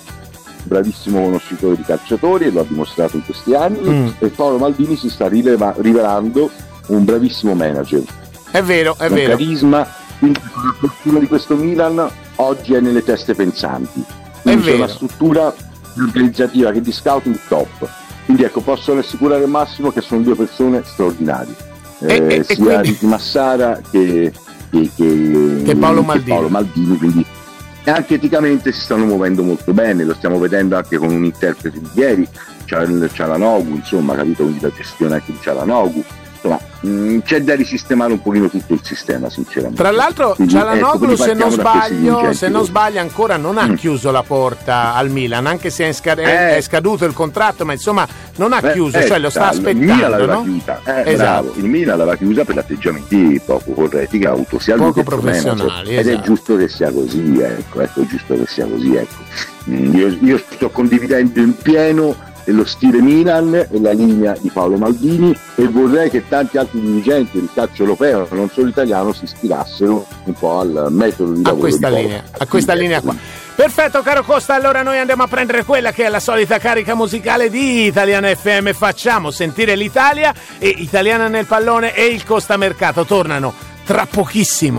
bravissimo 0.64 1.22
conoscitore 1.22 1.76
di 1.76 1.82
calciatori 1.82 2.44
e 2.44 2.50
lo 2.50 2.60
ha 2.60 2.64
dimostrato 2.64 3.16
in 3.16 3.24
questi 3.24 3.54
anni 3.54 3.88
mm. 3.88 4.08
e 4.18 4.28
Paolo 4.28 4.58
Maldini 4.58 4.96
si 4.96 5.08
sta 5.08 5.26
rileva, 5.26 5.74
rivelando 5.78 6.50
un 6.88 7.04
bravissimo 7.04 7.54
manager. 7.54 8.02
È 8.50 8.62
vero, 8.62 8.94
è 8.98 9.06
un 9.06 9.14
vero. 9.14 9.30
carisma 9.30 9.86
quindi 10.18 10.40
la 10.42 10.74
fortuna 10.78 11.18
di 11.20 11.28
questo 11.28 11.56
Milan 11.56 12.10
oggi 12.36 12.74
è 12.74 12.80
nelle 12.80 13.02
teste 13.02 13.34
pensanti. 13.34 14.04
Quindi 14.42 14.64
c'è 14.64 14.74
una 14.74 14.88
struttura 14.88 15.54
organizzativa 15.96 16.72
che 16.72 16.80
di 16.80 16.92
scouting 16.92 17.38
top 17.48 17.97
quindi 18.28 18.44
ecco, 18.44 18.60
posso 18.60 18.92
assicurare 18.92 19.44
al 19.44 19.48
massimo 19.48 19.90
che 19.90 20.02
sono 20.02 20.20
due 20.20 20.34
persone 20.34 20.82
straordinarie, 20.84 21.54
eh, 22.00 22.26
e, 22.26 22.44
sia 22.44 22.56
quindi... 22.56 22.88
Ricky 22.90 23.06
Massara 23.06 23.80
che, 23.90 24.30
che, 24.68 24.90
che, 24.94 25.62
che 25.64 25.76
Paolo, 25.76 26.02
Maldini. 26.02 26.28
Paolo 26.28 26.48
Maldini. 26.50 26.98
Quindi 26.98 27.24
anche 27.84 28.16
eticamente 28.16 28.70
si 28.70 28.80
stanno 28.82 29.06
muovendo 29.06 29.42
molto 29.42 29.72
bene, 29.72 30.04
lo 30.04 30.12
stiamo 30.12 30.38
vedendo 30.38 30.76
anche 30.76 30.98
con 30.98 31.10
un 31.10 31.24
interprete 31.24 31.80
di 31.80 31.88
ieri, 31.94 32.28
Cialanogu, 32.66 33.76
insomma, 33.76 34.14
capito? 34.14 34.42
Quindi 34.42 34.60
la 34.60 34.72
gestione 34.76 35.14
anche 35.14 35.32
di 35.32 35.38
Cialanogu 35.40 36.04
insomma, 36.34 36.60
mh, 36.80 36.88
mm, 36.88 37.18
c'è 37.20 37.40
da 37.42 37.54
risistemare 37.54 38.12
un 38.12 38.22
pochino 38.22 38.48
tutto 38.48 38.74
il 38.74 38.80
sistema, 38.82 39.28
sinceramente. 39.30 39.82
Tra 39.82 39.90
l'altro, 39.90 40.36
Cialanoglu, 40.46 41.12
ecco, 41.12 41.22
se, 41.22 41.34
non 41.34 41.50
sbaglio, 41.50 42.32
se 42.32 42.48
non 42.48 42.64
sbaglio, 42.64 43.00
ancora 43.00 43.36
non 43.36 43.58
ha 43.58 43.66
mm. 43.66 43.74
chiuso 43.74 44.10
la 44.10 44.22
porta 44.22 44.94
al 44.94 45.10
Milan, 45.10 45.46
anche 45.46 45.70
se 45.70 45.88
è, 45.88 45.92
scad- 45.92 46.18
eh. 46.18 46.56
è, 46.56 46.60
scaduto 46.60 47.04
il 47.04 47.12
contratto, 47.12 47.64
ma 47.64 47.72
insomma 47.72 48.06
non 48.36 48.52
ha 48.52 48.60
chiuso, 48.60 48.98
eh, 48.98 49.06
cioè 49.06 49.18
lo 49.18 49.30
sta 49.30 49.48
aspettando. 49.48 49.84
Il 49.84 49.92
Milan 49.92 50.10
l'aveva 50.10 50.32
no? 50.34 50.42
chiusa, 50.42 50.80
eh, 50.84 51.12
esatto. 51.12 51.16
bravo, 51.16 51.52
il 51.56 51.64
Milan 51.64 51.98
l'aveva 51.98 52.16
chiusa 52.16 52.44
per 52.44 52.58
atteggiamenti 52.58 53.40
poco 53.44 53.72
corretti 53.72 54.18
che 54.18 54.26
ha 54.26 54.32
avuto 54.32 54.58
sia 54.58 54.76
poco 54.76 55.02
professionali. 55.02 55.66
Esatto. 55.68 55.90
Ed 55.90 55.96
è 55.96 56.10
esatto. 56.10 56.24
giusto 56.24 56.56
che 56.56 56.68
sia 56.68 56.90
così, 56.90 57.40
ecco, 57.40 57.80
ecco, 57.80 58.02
è 58.02 58.06
giusto 58.06 58.34
che 58.34 58.46
sia 58.46 58.66
così, 58.66 58.94
ecco. 58.94 59.16
Mm, 59.70 59.94
io, 59.94 60.16
io 60.22 60.42
sto 60.50 60.70
condividendo 60.70 61.40
in 61.40 61.54
pieno 61.56 62.16
lo 62.52 62.64
stile 62.64 63.00
Milan 63.00 63.54
e 63.54 63.80
la 63.80 63.92
linea 63.92 64.36
di 64.40 64.48
Paolo 64.50 64.76
Maldini 64.76 65.36
e 65.54 65.68
vorrei 65.68 66.10
che 66.10 66.26
tanti 66.28 66.58
altri 66.58 66.80
dirigenti 66.80 67.38
del 67.38 67.48
calcio 67.52 67.82
europeo, 67.82 68.26
non 68.30 68.48
solo 68.50 68.68
italiano, 68.68 69.12
si 69.12 69.24
ispirassero 69.24 70.06
un 70.24 70.32
po' 70.34 70.60
al 70.60 70.86
metodo 70.90 71.32
di 71.32 71.42
lavoro. 71.42 71.66
A 71.66 71.68
questa 71.68 71.88
linea, 71.88 72.22
a 72.36 72.46
questa 72.46 72.74
linea 72.74 73.00
qua. 73.00 73.14
Perfetto 73.54 74.02
caro 74.02 74.22
Costa, 74.22 74.54
allora 74.54 74.82
noi 74.82 74.98
andiamo 74.98 75.24
a 75.24 75.26
prendere 75.26 75.64
quella 75.64 75.90
che 75.90 76.04
è 76.04 76.08
la 76.08 76.20
solita 76.20 76.58
carica 76.58 76.94
musicale 76.94 77.50
di 77.50 77.86
Italiana 77.86 78.32
FM, 78.32 78.70
facciamo 78.70 79.32
sentire 79.32 79.74
l'Italia 79.74 80.32
e 80.58 80.68
Italiana 80.68 81.26
nel 81.26 81.44
pallone 81.44 81.92
e 81.92 82.06
il 82.06 82.24
Costa 82.24 82.56
Mercato 82.56 83.04
tornano 83.04 83.52
tra 83.84 84.06
pochissimo. 84.08 84.78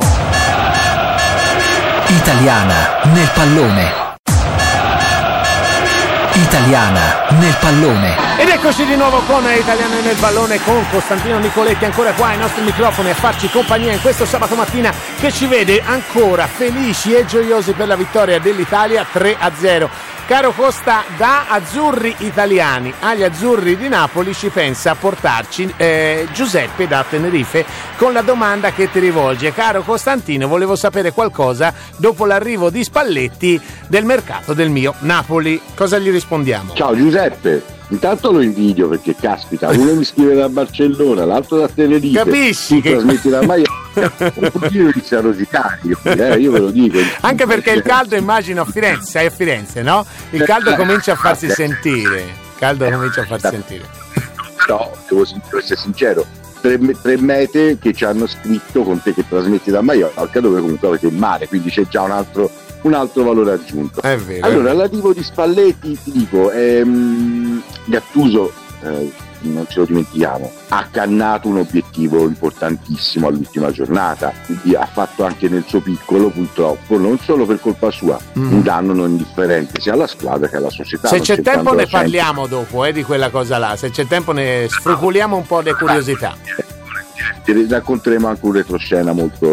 Italiana 2.07 3.01
nel 3.13 3.29
pallone 3.35 4.08
italiana 6.41 7.27
nel 7.31 7.55
pallone. 7.60 8.15
Ed 8.38 8.48
eccoci 8.48 8.86
di 8.86 8.96
nuovo 8.96 9.19
con 9.27 9.43
Italiana 9.51 10.00
nel 10.00 10.15
pallone 10.15 10.62
con 10.63 10.86
Costantino 10.89 11.38
Nicoletti 11.38 11.86
ancora 11.86 12.13
qua 12.13 12.27
ai 12.27 12.38
nostri 12.38 12.62
microfoni 12.62 13.10
a 13.10 13.13
farci 13.13 13.50
compagnia 13.50 13.93
in 13.93 14.01
questo 14.01 14.25
sabato 14.25 14.55
mattina 14.55 14.93
che 15.19 15.31
ci 15.31 15.46
vede 15.48 15.81
ancora 15.84 16.48
felici 16.48 17.13
e 17.13 17.25
gioiosi 17.25 17.74
per 17.74 17.88
la 17.88 17.96
vittoria 17.96 18.39
dell'Italia 18.39 19.05
3 19.12 19.36
a 19.38 19.51
0. 19.53 19.89
Caro 20.29 20.51
Costa, 20.51 21.05
da 21.17 21.50
azzurri 21.50 22.13
italiani 22.19 22.93
agli 23.00 23.24
azzurri 23.24 23.75
di 23.75 23.89
Napoli 23.89 24.36
ci 24.36 24.50
pensa 24.50 24.91
a 24.91 24.95
portarci 24.95 25.74
eh, 25.75 26.27
Giuseppe 26.31 26.88
da 26.88 27.03
Tenerife 27.03 27.65
con 27.98 28.13
la 28.13 28.21
domanda 28.21 28.71
che 28.71 28.91
ti 28.91 29.00
rivolge. 29.00 29.51
Caro 29.51 29.81
Costantino, 29.81 30.48
volevo 30.48 30.75
sapere 30.75 31.13
qualcosa 31.13 31.74
dopo 31.98 32.27
l'arrivo 32.27 32.69
di 32.69 32.83
Spalletti 32.83 33.59
del 33.88 34.05
mercato 34.05 34.53
del 34.53 34.69
mio 34.69 34.93
Napoli. 35.00 35.59
Cosa 35.74 35.98
gli 35.98 36.12
rispondiamo? 36.12 36.75
Ciao 36.75 36.95
Giuseppe. 36.95 37.78
Intanto 37.91 38.31
lo 38.31 38.41
invidio 38.41 38.88
perché 38.88 39.15
caspita, 39.15 39.69
uno 39.69 39.96
mi 39.96 40.03
scrive 40.03 40.36
da 40.36 40.48
Barcellona, 40.48 41.25
l'altro 41.25 41.58
da 41.58 41.67
Tenerife. 41.67 42.24
Capisci 42.24 42.81
che 42.81 42.91
trasmetti 42.91 43.29
da 43.29 43.41
Maiorca. 43.41 44.31
un 44.36 44.51
pochino 44.51 44.89
inizia 44.89 45.17
a 45.17 45.22
rosicare, 45.22 45.79
io, 45.84 45.98
eh, 46.03 46.39
io 46.39 46.51
ve 46.51 46.60
lo 46.60 46.69
dico. 46.69 47.00
Anche 47.22 47.48
perché 47.48 47.72
il 47.72 47.81
caldo 47.81 48.15
immagino 48.15 48.62
a 48.62 48.65
Firenze, 48.65 49.10
sei 49.10 49.25
a 49.25 49.29
Firenze, 49.31 49.81
no? 49.81 50.05
Il 50.29 50.43
caldo 50.43 50.75
comincia 50.75 51.13
a 51.13 51.15
farsi 51.15 51.50
sentire. 51.50 52.22
Il 52.22 52.60
caldo 52.60 52.88
comincia 52.88 53.22
a 53.22 53.25
farsi 53.25 53.48
sentire. 53.50 53.86
Però 54.55 54.91
devo 55.08 55.24
essere 55.58 55.75
sincero, 55.75 56.25
tre, 56.62 56.77
tre, 57.01 57.17
mete 57.17 57.79
che 57.79 57.93
ci 57.93 58.05
hanno 58.05 58.27
scritto 58.27 58.84
con 58.84 59.01
te 59.01 59.15
che 59.15 59.27
trasmetti 59.27 59.72
da 59.72 59.81
Maiorca 59.81 60.39
dove 60.39 60.62
comunque 60.62 60.89
avete 60.89 61.08
il 61.08 61.15
mare, 61.15 61.48
quindi 61.48 61.72
c'è 61.72 61.88
già 61.88 62.03
un 62.03 62.12
altro 62.12 62.51
un 62.81 62.93
altro 62.93 63.24
valore 63.24 63.53
aggiunto. 63.53 64.01
È 64.01 64.17
vero. 64.17 64.45
Allora, 64.45 64.71
relativo 64.71 65.13
di 65.13 65.24
Spalletti, 65.24 65.98
ti 66.01 66.12
dico, 66.12 66.51
ehm, 66.51 67.62
Gattuso, 67.86 68.51
eh, 68.81 69.12
non 69.41 69.65
ce 69.69 69.79
lo 69.79 69.86
dimentichiamo, 69.86 70.51
ha 70.69 70.88
cannato 70.91 71.48
un 71.48 71.57
obiettivo 71.57 72.24
importantissimo 72.24 73.27
all'ultima 73.27 73.71
giornata, 73.71 74.33
quindi 74.45 74.75
ha 74.75 74.86
fatto 74.86 75.24
anche 75.24 75.48
nel 75.48 75.63
suo 75.65 75.79
piccolo 75.79 76.29
purtroppo, 76.29 76.98
non 76.98 77.17
solo 77.19 77.45
per 77.45 77.59
colpa 77.59 77.91
sua, 77.91 78.19
mm. 78.38 78.51
un 78.51 78.63
danno 78.63 78.93
non 78.93 79.12
indifferente 79.12 79.79
sia 79.79 79.93
alla 79.93 80.07
squadra 80.07 80.48
che 80.48 80.57
alla 80.57 80.69
società. 80.69 81.07
Se 81.07 81.19
c'è 81.19 81.41
tempo 81.41 81.74
ne 81.74 81.88
parliamo 81.88 82.48
dopo 82.48 82.83
eh, 82.86 82.91
di 82.91 83.03
quella 83.03 83.29
cosa 83.29 83.57
là, 83.57 83.75
se 83.75 83.91
c'è 83.91 84.05
tempo 84.07 84.31
ne 84.31 84.67
sfruculiamo 84.69 85.36
un 85.36 85.45
po' 85.45 85.62
le 85.62 85.74
curiosità. 85.74 86.36
Ti 87.43 87.67
racconteremo 87.67 88.27
anche 88.27 88.45
un 88.45 88.51
retroscena 88.51 89.12
molto 89.13 89.48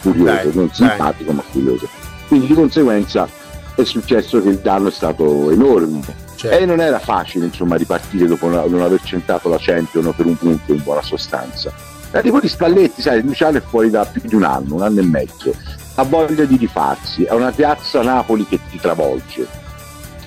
curioso, 0.00 0.50
non 0.52 0.70
simpatico 0.72 1.32
dai. 1.32 1.34
ma 1.34 1.42
curioso 1.50 2.10
quindi 2.32 2.46
di 2.46 2.54
conseguenza 2.54 3.28
è 3.74 3.84
successo 3.84 4.40
che 4.40 4.48
il 4.48 4.58
danno 4.60 4.88
è 4.88 4.90
stato 4.90 5.50
enorme. 5.50 6.30
Certo. 6.34 6.58
e 6.58 6.64
non 6.64 6.80
era 6.80 6.98
facile 6.98 7.44
insomma 7.44 7.76
ripartire 7.76 8.26
dopo 8.26 8.48
non 8.48 8.80
aver 8.80 9.00
centrato 9.04 9.48
la 9.48 9.58
Champions 9.60 10.12
per 10.16 10.26
un 10.26 10.36
punto 10.36 10.72
in 10.72 10.82
buona 10.82 11.02
sostanza. 11.02 11.70
L'arrivo 12.10 12.40
di 12.40 12.48
Spalletti 12.48 13.02
sai 13.02 13.22
Luciano 13.22 13.58
è 13.58 13.60
fuori 13.60 13.90
da 13.90 14.04
più 14.06 14.22
di 14.24 14.34
un 14.34 14.42
anno 14.42 14.76
un 14.76 14.82
anno 14.82 15.00
e 15.00 15.04
mezzo. 15.04 15.54
Ha 15.96 16.02
voglia 16.04 16.44
di 16.44 16.56
rifarsi. 16.56 17.24
È 17.24 17.32
una 17.32 17.52
piazza 17.52 18.02
Napoli 18.02 18.46
che 18.46 18.58
ti 18.70 18.78
travolge 18.80 19.46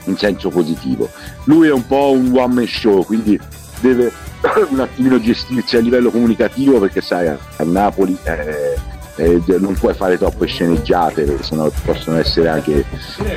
in 0.05 0.15
senso 0.15 0.49
positivo. 0.49 1.09
Lui 1.45 1.67
è 1.67 1.71
un 1.71 1.85
po' 1.85 2.11
un 2.11 2.31
one 2.33 2.53
man 2.53 2.67
show 2.67 3.03
quindi 3.03 3.37
deve 3.81 4.11
un 4.69 4.79
attimino 4.79 5.19
gestirsi 5.19 5.75
a 5.75 5.79
livello 5.79 6.11
comunicativo 6.11 6.79
perché 6.79 7.01
sai 7.01 7.27
a, 7.27 7.37
Napoli 7.63 8.15
eh, 8.23 8.75
eh, 9.15 9.41
non 9.59 9.73
puoi 9.75 9.93
fare 9.93 10.17
troppe 10.17 10.45
sceneggiate 10.45 11.23
perché 11.23 11.43
sennò 11.43 11.69
possono 11.83 12.17
essere 12.17 12.49
anche 12.49 12.85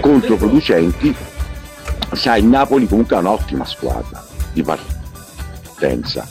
controproducenti. 0.00 1.14
Sai 2.12 2.42
Napoli 2.42 2.86
comunque 2.86 3.16
ha 3.16 3.20
un'ottima 3.20 3.64
squadra 3.64 4.24
di 4.52 4.62
partenza. 4.62 6.26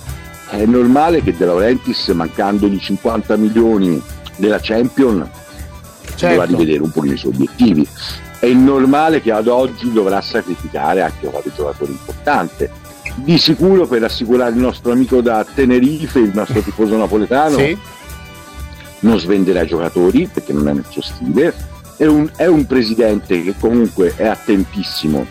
È 0.50 0.66
normale 0.66 1.22
che 1.22 1.36
De 1.36 1.46
Laurentiis 1.46 2.08
mancandogli 2.10 2.80
50 2.80 3.36
milioni 3.36 4.02
della 4.38 4.60
Champion 4.62 5.30
certo. 6.16 6.28
dovrà 6.28 6.46
rivedere 6.46 6.84
un 6.84 6.92
pochino 6.92 7.14
i 7.14 7.18
suoi 7.18 7.34
obiettivi. 7.34 7.88
È 8.40 8.48
normale 8.48 9.22
che 9.22 9.32
ad 9.32 9.48
oggi 9.48 9.92
dovrà 9.92 10.22
sacrificare 10.22 11.02
anche 11.02 11.28
qualche 11.28 11.52
giocatore 11.56 11.92
importante. 11.92 12.70
Di 13.16 13.38
sicuro 13.38 13.88
per 13.88 14.04
assicurare 14.04 14.52
il 14.52 14.58
nostro 14.58 14.92
amico 14.92 15.22
da 15.22 15.44
Tenerife 15.44 16.20
il 16.20 16.32
nostro 16.34 16.62
tifoso 16.62 16.96
napoletano 16.98 17.58
sì 17.58 17.78
non 19.00 19.20
svenderà 19.20 19.62
i 19.62 19.68
giocatori 19.68 20.30
perché 20.32 20.54
non 20.54 20.68
è 20.68 20.74
nel 20.74 20.86
suo 20.90 21.02
stile, 21.02 21.54
è 21.98 22.06
un, 22.06 22.30
è 22.36 22.46
un 22.46 22.66
presidente 22.66 23.44
che 23.44 23.56
comunque 23.60 24.14
è 24.16 24.28
attentissimo 24.28 25.26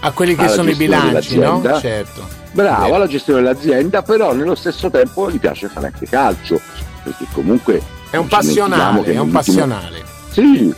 a 0.00 0.12
quelli 0.12 0.36
che 0.36 0.48
sono 0.48 0.70
i 0.70 0.74
bilanci, 0.74 1.38
no? 1.38 1.60
Certo. 1.80 2.26
Bravo 2.52 2.94
alla 2.94 3.06
gestione 3.06 3.40
dell'azienda, 3.40 4.02
però 4.02 4.32
nello 4.32 4.54
stesso 4.54 4.90
tempo 4.90 5.30
gli 5.30 5.38
piace 5.38 5.68
fare 5.68 5.86
anche 5.86 6.06
calcio, 6.06 6.60
perché 7.02 7.26
comunque 7.32 7.82
è 8.10 8.16
un 8.16 8.28
passionale, 8.28 9.12
è 9.12 9.18
un 9.18 9.30
passionale. 9.30 10.02
Sì, 10.30 10.72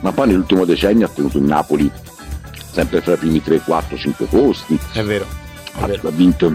ma 0.00 0.12
poi 0.12 0.28
nell'ultimo 0.28 0.64
decennio 0.64 1.06
ha 1.06 1.10
tenuto 1.10 1.38
il 1.38 1.44
Napoli 1.44 1.90
sempre 2.72 3.00
fra 3.00 3.14
i 3.14 3.16
primi 3.16 3.42
3, 3.42 3.60
4, 3.60 3.96
5 3.96 4.26
posti. 4.26 4.78
È 4.92 5.02
vero. 5.02 5.26
È 5.76 5.84
vero. 5.84 6.08
Ha, 6.08 6.10
vinto, 6.10 6.52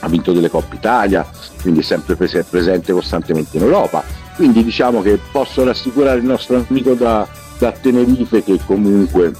ha 0.00 0.08
vinto 0.08 0.32
delle 0.32 0.48
Coppe 0.48 0.76
Italia, 0.76 1.28
quindi 1.60 1.80
è 1.80 1.82
sempre 1.82 2.14
presente 2.16 2.92
costantemente 2.92 3.56
in 3.56 3.64
Europa 3.64 4.15
quindi 4.36 4.62
diciamo 4.62 5.02
che 5.02 5.18
posso 5.32 5.64
rassicurare 5.64 6.18
il 6.18 6.24
nostro 6.24 6.64
amico 6.68 6.92
da, 6.94 7.26
da 7.58 7.72
Tenerife 7.72 8.44
che 8.44 8.60
comunque 8.64 9.32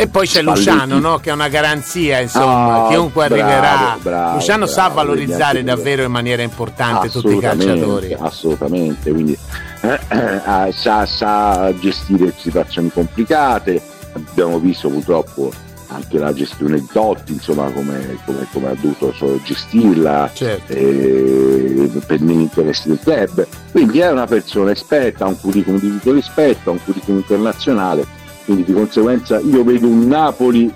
e 0.00 0.06
poi 0.06 0.28
c'è 0.28 0.42
Luciano, 0.42 1.00
no? 1.00 1.18
che 1.18 1.30
è 1.30 1.32
una 1.32 1.48
garanzia, 1.48 2.20
insomma, 2.20 2.84
oh, 2.84 2.88
chiunque 2.88 3.26
bravo, 3.26 3.42
arriverà. 3.42 3.98
Bravo, 4.00 4.34
Luciano 4.34 4.66
bravo, 4.66 4.80
sa 4.80 4.88
valorizzare 4.90 5.64
davvero 5.64 6.04
in 6.04 6.12
maniera 6.12 6.42
importante 6.42 7.10
tutti 7.10 7.34
i 7.34 7.40
calciatori. 7.40 8.16
Assolutamente, 8.16 9.10
quindi 9.10 9.36
eh, 9.80 9.98
eh, 10.08 10.70
sa, 10.72 11.04
sa 11.04 11.74
gestire 11.80 12.32
situazioni 12.36 12.92
complicate. 12.92 13.82
Abbiamo 14.12 14.60
visto 14.60 14.88
purtroppo 14.88 15.50
anche 15.88 16.18
la 16.18 16.32
gestione 16.32 16.78
di 16.78 16.86
Totti, 16.90 17.32
insomma, 17.32 17.70
come, 17.70 18.18
come, 18.24 18.46
come 18.52 18.68
ha 18.68 18.74
dovuto 18.74 19.12
gestirla 19.42 20.30
certo. 20.32 20.72
eh, 20.72 21.90
per 22.06 22.20
gli 22.20 22.30
interessi 22.30 22.88
del 22.88 22.98
club. 23.02 23.46
Quindi 23.70 24.00
è 24.00 24.10
una 24.10 24.26
persona 24.26 24.70
esperta, 24.70 25.24
ha 25.24 25.28
un 25.28 25.40
curriculum 25.40 25.80
di 25.80 25.90
tutto 25.90 26.12
rispetto, 26.12 26.70
ha 26.70 26.72
un 26.72 26.82
curriculum 26.82 27.20
internazionale, 27.20 28.06
quindi 28.44 28.64
di 28.64 28.72
conseguenza 28.72 29.38
io 29.40 29.64
vedo 29.64 29.86
un 29.86 30.06
Napoli, 30.06 30.72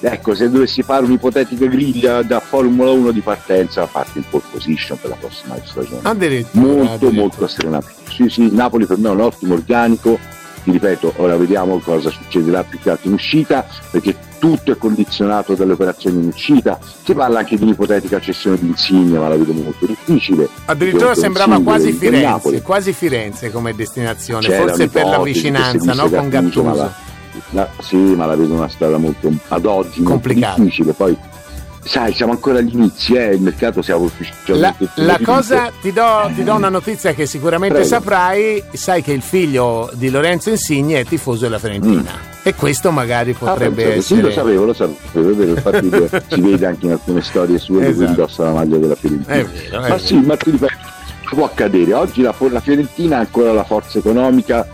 ecco, 0.00 0.34
se 0.34 0.50
dovessi 0.50 0.82
fare 0.82 1.04
un'ipotetica 1.04 1.66
griglia 1.66 2.22
da 2.22 2.40
Formula 2.40 2.90
1 2.90 3.12
di 3.12 3.20
partenza, 3.20 3.86
parte 3.86 4.18
in 4.18 4.24
pole 4.28 4.44
position 4.50 4.98
per 5.00 5.10
la 5.10 5.16
prossima 5.16 5.56
stagione. 5.64 6.00
Molto, 6.52 7.10
molto 7.12 7.46
serenamente. 7.46 7.94
Sì, 8.08 8.28
sì, 8.28 8.48
Napoli 8.52 8.86
per 8.86 8.98
me 8.98 9.08
è 9.08 9.12
un 9.12 9.20
ottimo 9.20 9.54
organico, 9.54 10.18
ti 10.64 10.70
ripeto, 10.70 11.14
ora 11.16 11.36
vediamo 11.36 11.78
cosa 11.78 12.10
succederà 12.10 12.62
più 12.62 12.78
che 12.78 12.90
altro 12.90 13.08
in 13.08 13.14
uscita, 13.14 13.66
perché 13.90 14.14
tutto 14.42 14.72
è 14.72 14.76
condizionato 14.76 15.54
dalle 15.54 15.74
operazioni 15.74 16.20
in 16.20 16.26
uscita. 16.26 16.76
Si 17.04 17.14
parla 17.14 17.38
anche 17.38 17.56
di 17.56 17.62
un'ipotetica 17.62 18.18
cessione 18.18 18.58
di 18.58 18.66
Insigne, 18.66 19.16
ma 19.16 19.28
la 19.28 19.36
vedo 19.36 19.52
molto 19.52 19.86
difficile. 19.86 20.48
Addirittura 20.64 21.14
sembrava 21.14 21.60
quasi 21.60 21.92
Firenze, 21.92 22.60
quasi 22.60 22.92
Firenze 22.92 23.52
come 23.52 23.72
destinazione, 23.72 24.48
C'era 24.48 24.66
forse 24.66 24.88
per 24.88 25.06
la 25.06 25.22
vicinanza 25.22 25.94
no? 25.94 26.10
con 26.10 26.28
Gattuso. 26.28 26.64
Ma 26.64 26.74
la, 26.74 26.92
la, 27.50 27.68
sì, 27.78 27.96
ma 27.96 28.26
la 28.26 28.34
vedo 28.34 28.54
una 28.54 28.68
strada 28.68 28.96
molto 28.96 29.32
ad 29.46 29.64
oggi 29.64 30.02
complicata. 30.02 30.60
difficile. 30.60 30.92
Poi 30.92 31.16
sai, 31.84 32.12
siamo 32.12 32.32
ancora 32.32 32.58
agli 32.58 32.74
inizi, 32.74 33.14
eh, 33.14 33.34
il 33.34 33.42
mercato 33.42 33.80
siamo 33.80 34.02
ufficialmente. 34.02 34.88
La, 34.96 35.04
la 35.04 35.18
cosa, 35.22 35.70
ti 35.80 35.92
do, 35.92 36.28
ti 36.34 36.42
do, 36.42 36.54
una 36.54 36.68
notizia 36.68 37.14
che 37.14 37.26
sicuramente 37.26 37.76
Prego. 37.76 37.88
saprai, 37.88 38.60
sai 38.72 39.02
che 39.02 39.12
il 39.12 39.22
figlio 39.22 39.88
di 39.92 40.10
Lorenzo 40.10 40.50
Insigne 40.50 40.98
è 40.98 41.04
tifoso 41.04 41.42
della 41.42 41.60
Fiorentina. 41.60 42.10
Mm. 42.12 42.31
E 42.44 42.54
questo 42.54 42.90
magari 42.90 43.30
ah, 43.32 43.36
potrebbe 43.38 43.84
ah, 43.84 43.88
essere. 43.88 44.02
Sì, 44.02 44.20
lo 44.20 44.30
sapevo, 44.30 44.64
lo 44.64 44.72
sapevo, 44.72 45.30
è 45.30 45.34
vero, 45.34 45.50
infatti 45.50 45.90
si 46.34 46.40
vede 46.40 46.66
anche 46.66 46.86
in 46.86 46.92
alcune 46.92 47.22
storie 47.22 47.58
sue 47.58 47.86
esatto. 47.86 47.98
che 47.98 48.10
indossa 48.10 48.44
la 48.44 48.52
maglia 48.52 48.76
della 48.78 48.94
Fiorentina. 48.94 49.34
È 49.34 49.44
vero, 49.44 49.76
è 49.76 49.80
ma 49.80 49.86
vero. 49.86 49.98
sì, 49.98 50.14
ma 50.16 50.36
ti 50.36 50.50
ripeto, 50.50 50.72
può 51.30 51.44
accadere. 51.44 51.94
Oggi 51.94 52.22
la, 52.22 52.34
la 52.50 52.60
Fiorentina 52.60 53.16
ha 53.16 53.20
ancora 53.20 53.52
la 53.52 53.64
forza 53.64 53.98
economica 53.98 54.66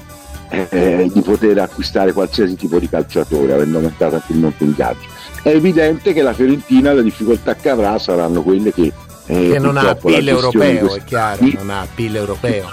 eh, 0.48 1.10
di 1.12 1.20
poter 1.20 1.58
acquistare 1.58 2.12
qualsiasi 2.12 2.56
tipo 2.56 2.78
di 2.78 2.88
calciatore, 2.88 3.52
avendo 3.52 3.76
aumentato 3.76 4.14
anche 4.14 4.32
il 4.32 4.38
monte 4.38 4.64
di 4.64 4.70
ingaggio 4.70 5.16
è 5.42 5.54
evidente 5.54 6.12
che 6.12 6.22
la 6.22 6.32
Fiorentina 6.32 6.92
le 6.92 7.02
difficoltà 7.02 7.54
che 7.54 7.68
avrà 7.68 7.98
saranno 7.98 8.42
quelle 8.42 8.72
che, 8.72 8.92
eh, 9.26 9.50
che 9.52 9.58
non 9.58 9.76
ha 9.76 9.94
PIL 9.94 10.28
europeo, 10.28 10.94
è 10.94 11.04
chiaro, 11.04 11.46
non 11.54 11.70
ha 11.70 11.86
PIL 11.92 12.16
europeo. 12.16 12.70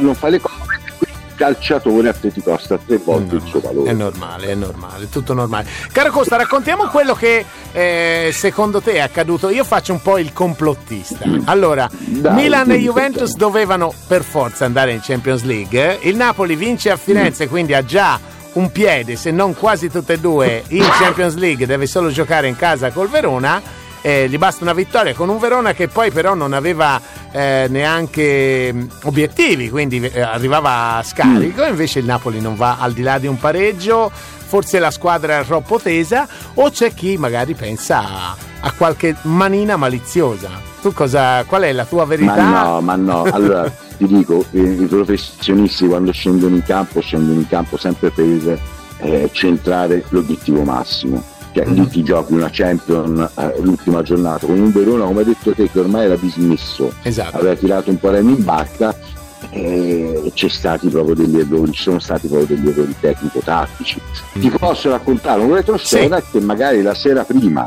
Non 0.00 0.14
fa 0.14 0.28
le 0.28 0.40
cose 0.40 0.57
calciatore 1.38 2.08
a 2.08 2.12
te 2.12 2.32
ti 2.32 2.42
costa 2.42 2.76
tre 2.84 2.96
volte 2.96 3.36
no, 3.36 3.38
il 3.38 3.48
suo 3.48 3.60
valore. 3.60 3.90
È 3.90 3.92
normale, 3.92 4.48
è 4.48 4.54
normale, 4.54 5.08
tutto 5.08 5.34
normale. 5.34 5.68
Caro 5.92 6.10
Costa, 6.10 6.36
raccontiamo 6.36 6.88
quello 6.88 7.14
che 7.14 7.44
eh, 7.70 8.30
secondo 8.32 8.80
te 8.80 8.94
è 8.94 8.98
accaduto. 8.98 9.48
Io 9.48 9.62
faccio 9.62 9.92
un 9.92 10.02
po' 10.02 10.18
il 10.18 10.32
complottista. 10.32 11.24
Mm. 11.26 11.42
Allora, 11.44 11.88
Dai, 11.96 12.34
Milan 12.34 12.72
e 12.72 12.78
Juventus 12.78 13.36
dovevano 13.36 13.94
per 14.08 14.24
forza 14.24 14.64
andare 14.64 14.92
in 14.92 15.00
Champions 15.00 15.44
League. 15.44 15.98
Il 16.02 16.16
Napoli 16.16 16.56
vince 16.56 16.90
a 16.90 16.96
Firenze, 16.96 17.46
mm. 17.46 17.48
quindi 17.48 17.74
ha 17.74 17.84
già 17.84 18.18
un 18.54 18.72
piede, 18.72 19.14
se 19.14 19.30
non 19.30 19.54
quasi 19.54 19.88
tutte 19.88 20.14
e 20.14 20.18
due, 20.18 20.64
in 20.68 20.82
Champions 20.98 21.36
League, 21.36 21.66
deve 21.66 21.86
solo 21.86 22.10
giocare 22.10 22.48
in 22.48 22.56
casa 22.56 22.90
col 22.90 23.08
Verona. 23.08 23.62
Eh, 24.00 24.28
gli 24.28 24.38
basta 24.38 24.62
una 24.64 24.72
vittoria 24.72 25.12
con 25.14 25.28
un 25.28 25.38
Verona 25.38 25.72
che 25.72 25.88
poi 25.88 26.10
però 26.10 26.34
non 26.34 26.52
aveva 26.52 27.00
eh, 27.32 27.66
neanche 27.68 28.72
mm, 28.72 28.86
obiettivi, 29.04 29.70
quindi 29.70 30.00
eh, 30.00 30.20
arrivava 30.20 30.96
a 30.96 31.02
scarico, 31.02 31.64
mm. 31.64 31.68
invece 31.68 31.98
il 31.98 32.04
Napoli 32.04 32.40
non 32.40 32.54
va 32.54 32.78
al 32.78 32.92
di 32.92 33.02
là 33.02 33.18
di 33.18 33.26
un 33.26 33.38
pareggio, 33.38 34.10
forse 34.12 34.78
la 34.78 34.90
squadra 34.90 35.40
è 35.40 35.44
troppo 35.44 35.78
tesa 35.78 36.26
o 36.54 36.70
c'è 36.70 36.94
chi 36.94 37.16
magari 37.18 37.54
pensa 37.54 37.98
a, 37.98 38.36
a 38.60 38.72
qualche 38.72 39.16
manina 39.22 39.76
maliziosa. 39.76 40.48
Tu 40.80 40.92
cosa, 40.92 41.44
qual 41.44 41.62
è 41.62 41.72
la 41.72 41.84
tua 41.84 42.04
verità? 42.04 42.36
Ma 42.36 42.62
no, 42.62 42.80
ma 42.80 42.96
no, 42.96 43.22
allora 43.30 43.70
ti 43.96 44.06
dico, 44.06 44.44
i, 44.52 44.86
professionisti 44.88 45.86
quando 45.86 46.12
scendono 46.12 46.54
in 46.54 46.62
campo 46.62 47.00
scendono 47.00 47.40
in 47.40 47.48
campo 47.48 47.76
sempre 47.76 48.10
per 48.10 48.58
eh, 48.98 49.28
centrare 49.32 50.04
l'obiettivo 50.10 50.62
massimo. 50.62 51.36
Cioè 51.58 51.66
cioè 51.66 51.74
lì 51.74 51.88
ti 51.88 52.02
giochi 52.02 52.32
una 52.34 52.48
champion 52.50 53.30
eh, 53.36 53.54
l'ultima 53.60 54.02
giornata 54.02 54.46
con 54.46 54.58
un 54.60 54.70
Verona 54.72 55.04
come 55.04 55.20
hai 55.20 55.26
detto 55.26 55.52
te 55.52 55.70
che 55.70 55.78
ormai 55.80 56.04
era 56.04 56.16
dismesso. 56.16 56.92
Esatto. 57.02 57.36
aveva 57.36 57.54
tirato 57.56 57.90
un 57.90 57.98
po' 57.98 58.10
remi 58.10 58.32
in 58.32 58.44
barca 58.44 58.94
e 59.50 60.30
c'è 60.34 60.48
stati 60.48 60.88
proprio 60.88 61.14
degli 61.14 61.38
errori 61.38 61.72
ci 61.72 61.82
sono 61.82 61.98
stati 61.98 62.28
proprio 62.28 62.56
degli 62.56 62.68
errori 62.68 62.94
tecnico-tattici. 62.98 64.00
Ti 64.38 64.50
posso 64.50 64.90
raccontare 64.90 65.40
un 65.40 65.54
retroscena 65.54 66.20
che 66.20 66.40
magari 66.40 66.82
la 66.82 66.94
sera 66.94 67.24
prima 67.24 67.66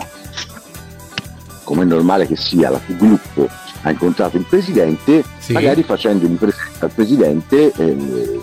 come 1.63 1.83
è 1.83 1.85
normale 1.85 2.27
che 2.27 2.35
sia 2.35 2.69
la 2.69 2.79
il 2.87 2.97
gruppo 2.97 3.47
ha 3.83 3.89
incontrato 3.89 4.35
il 4.37 4.45
presidente 4.47 5.23
Sì. 5.39 5.53
magari 5.53 5.83
facendogli 5.83 6.35
presente 6.35 6.85
al 6.85 6.91
presidente 6.91 7.71
eh, 7.77 8.41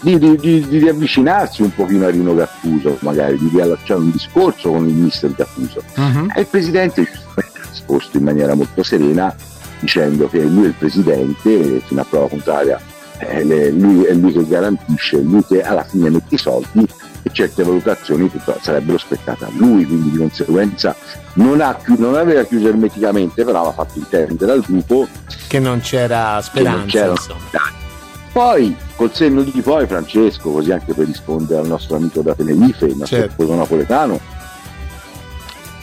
di, 0.00 0.18
di- 0.18 0.36
di- 0.36 0.66
di 0.68 0.78
riavvicinarsi 0.78 1.62
un 1.62 1.74
pochino 1.74 2.06
a 2.06 2.10
Rino 2.10 2.34
Gattuso 2.34 2.96
magari 3.00 3.36
di 3.38 3.48
riallacciare 3.52 4.00
un 4.00 4.10
discorso 4.10 4.70
con 4.70 4.88
il 4.88 4.94
mister 4.94 5.32
Gattuso 5.34 5.82
Mhm. 5.96 6.32
e 6.34 6.40
il 6.40 6.46
presidente 6.46 7.00
ha 7.34 7.44
risposto 7.70 8.16
in 8.16 8.24
maniera 8.24 8.54
molto 8.54 8.82
serena 8.82 9.34
dicendo 9.80 10.28
che 10.28 10.40
lui 10.42 10.64
è 10.64 10.66
il 10.68 10.74
presidente 10.74 11.80
fino 11.86 12.00
a 12.00 12.04
prova 12.08 12.28
contraria 12.28 12.80
eh, 13.18 13.44
le- 13.44 13.70
lui 13.70 14.04
è 14.04 14.14
lui 14.14 14.32
che 14.32 14.46
garantisce, 14.46 15.18
è 15.18 15.22
lui 15.22 15.44
che 15.44 15.60
alla 15.62 15.84
fine 15.84 16.08
mette 16.08 16.36
i 16.36 16.38
soldi 16.38 16.86
e 17.22 17.28
certe 17.32 17.62
valutazioni 17.62 18.30
sarebbero 18.62 18.96
spettate 18.96 19.44
a 19.44 19.48
lui, 19.52 19.84
quindi 19.84 20.10
di 20.10 20.16
conseguenza 20.16 20.96
non, 21.34 21.60
ha 21.60 21.78
non 21.98 22.14
aveva 22.14 22.42
chiuso 22.44 22.68
ermeticamente, 22.68 23.44
però 23.44 23.58
aveva 23.58 23.74
fatto 23.74 23.98
intendere 23.98 24.52
al 24.52 24.60
gruppo 24.66 25.06
Che 25.48 25.58
non 25.58 25.80
c'era 25.80 26.40
speranza, 26.40 27.04
non 27.08 27.14
dai. 27.50 27.60
Poi, 28.40 28.74
col 28.96 29.12
senno 29.12 29.42
di 29.42 29.60
poi, 29.60 29.86
Francesco, 29.86 30.50
così 30.50 30.72
anche 30.72 30.94
per 30.94 31.04
rispondere 31.04 31.60
al 31.60 31.66
nostro 31.66 31.96
amico 31.96 32.22
da 32.22 32.34
Tenerife, 32.34 32.86
il 32.86 32.96
nostro 32.96 33.18
Certo. 33.18 33.32
sposo 33.32 33.54
napoletano, 33.54 34.18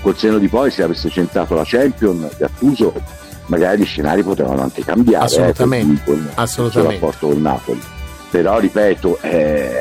col 0.01 0.17
senno 0.17 0.39
di 0.39 0.47
poi, 0.47 0.71
se 0.71 0.81
avesse 0.81 1.07
centrato 1.11 1.53
la 1.53 1.61
Champion, 1.63 2.27
Gattuso, 2.35 2.93
magari 3.45 3.83
gli 3.83 3.85
scenari 3.85 4.23
potevano 4.23 4.63
anche 4.63 4.83
cambiare. 4.83 5.25
Assolutamente, 5.25 6.01
eh, 6.01 6.03
per 6.03 6.15
lui, 6.15 6.23
con- 6.23 6.31
assolutamente. 6.33 6.95
Il 6.95 6.99
rapporto 6.99 7.27
con 7.27 7.41
Napoli. 7.43 7.81
Però, 8.31 8.57
ripeto, 8.57 9.19
eh, 9.21 9.71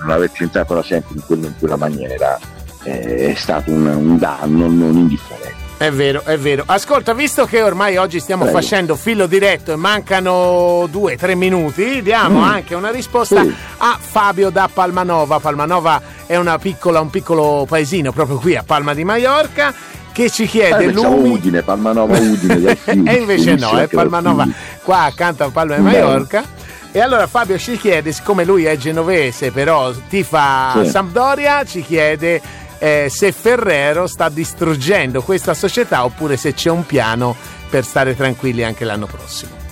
non 0.00 0.10
aver 0.10 0.32
centrato 0.32 0.74
la 0.74 0.82
Champion 0.82 1.18
in, 1.18 1.24
quella- 1.24 1.46
in 1.46 1.54
quella 1.56 1.76
maniera 1.76 2.36
eh, 2.82 3.30
è 3.30 3.34
stato 3.36 3.70
un, 3.70 3.86
un 3.86 4.18
danno 4.18 4.66
non 4.66 4.96
indifferente. 4.96 5.54
È 5.78 5.92
vero, 5.92 6.22
è 6.24 6.36
vero. 6.36 6.64
Ascolta, 6.66 7.14
visto 7.14 7.44
che 7.46 7.62
ormai 7.62 7.96
oggi 7.98 8.18
stiamo 8.18 8.42
Prego. 8.42 8.58
facendo 8.58 8.96
filo 8.96 9.26
diretto 9.26 9.72
e 9.72 9.76
mancano 9.76 10.88
due, 10.90 11.16
tre 11.16 11.36
minuti, 11.36 12.02
diamo 12.02 12.40
Mm. 12.40 12.42
anche 12.42 12.74
una 12.74 12.90
risposta 12.90 13.42
Sì. 13.42 13.54
a 13.76 13.96
Fabio 14.00 14.50
da 14.50 14.68
Palmanova. 14.72 15.38
Palmanova 15.38 16.02
è 16.26 16.34
una 16.34 16.58
piccola, 16.58 17.00
un 17.00 17.10
piccolo 17.10 17.64
paesino 17.68 18.10
proprio 18.10 18.38
qui 18.38 18.56
a 18.56 18.64
Palma 18.66 18.92
di 18.92 19.04
Maiorca 19.04 19.72
che 20.10 20.28
ci 20.30 20.42
Eh, 20.42 20.46
chiede 20.48 20.86
pensavo 20.86 21.14
lumi. 21.14 21.28
Udine, 21.30 21.62
Palmanova 21.62 22.18
Udine 22.18 22.74
Friuli, 22.74 23.06
e 23.08 23.12
invece 23.14 23.54
no, 23.54 23.70
è 23.70 23.86
dal 23.86 23.88
Palmanova 23.88 24.48
qua 24.82 25.02
accanto 25.02 25.44
a 25.44 25.50
Palma 25.50 25.76
di. 25.76 25.82
Maiorca. 25.82 26.42
E 26.90 27.00
allora 27.00 27.28
Fabio 27.28 27.56
ci 27.56 27.78
chiede, 27.78 28.10
siccome 28.10 28.44
lui 28.44 28.64
è 28.64 28.76
genovese, 28.76 29.52
però 29.52 29.92
tifa 30.08 30.82
Sì. 30.82 30.90
Sampdoria, 30.90 31.62
ci 31.64 31.82
chiede 31.84 32.40
eh, 32.78 33.08
se 33.10 33.32
Ferrero 33.32 34.06
sta 34.06 34.28
distruggendo 34.28 35.22
questa 35.22 35.54
società 35.54 36.04
oppure 36.04 36.36
se 36.36 36.54
c'è 36.54 36.70
un 36.70 36.86
piano 36.86 37.34
per 37.68 37.84
stare 37.84 38.16
tranquilli 38.16 38.64
anche 38.64 38.84
l'anno 38.84 39.06
prossimo. 39.06 39.66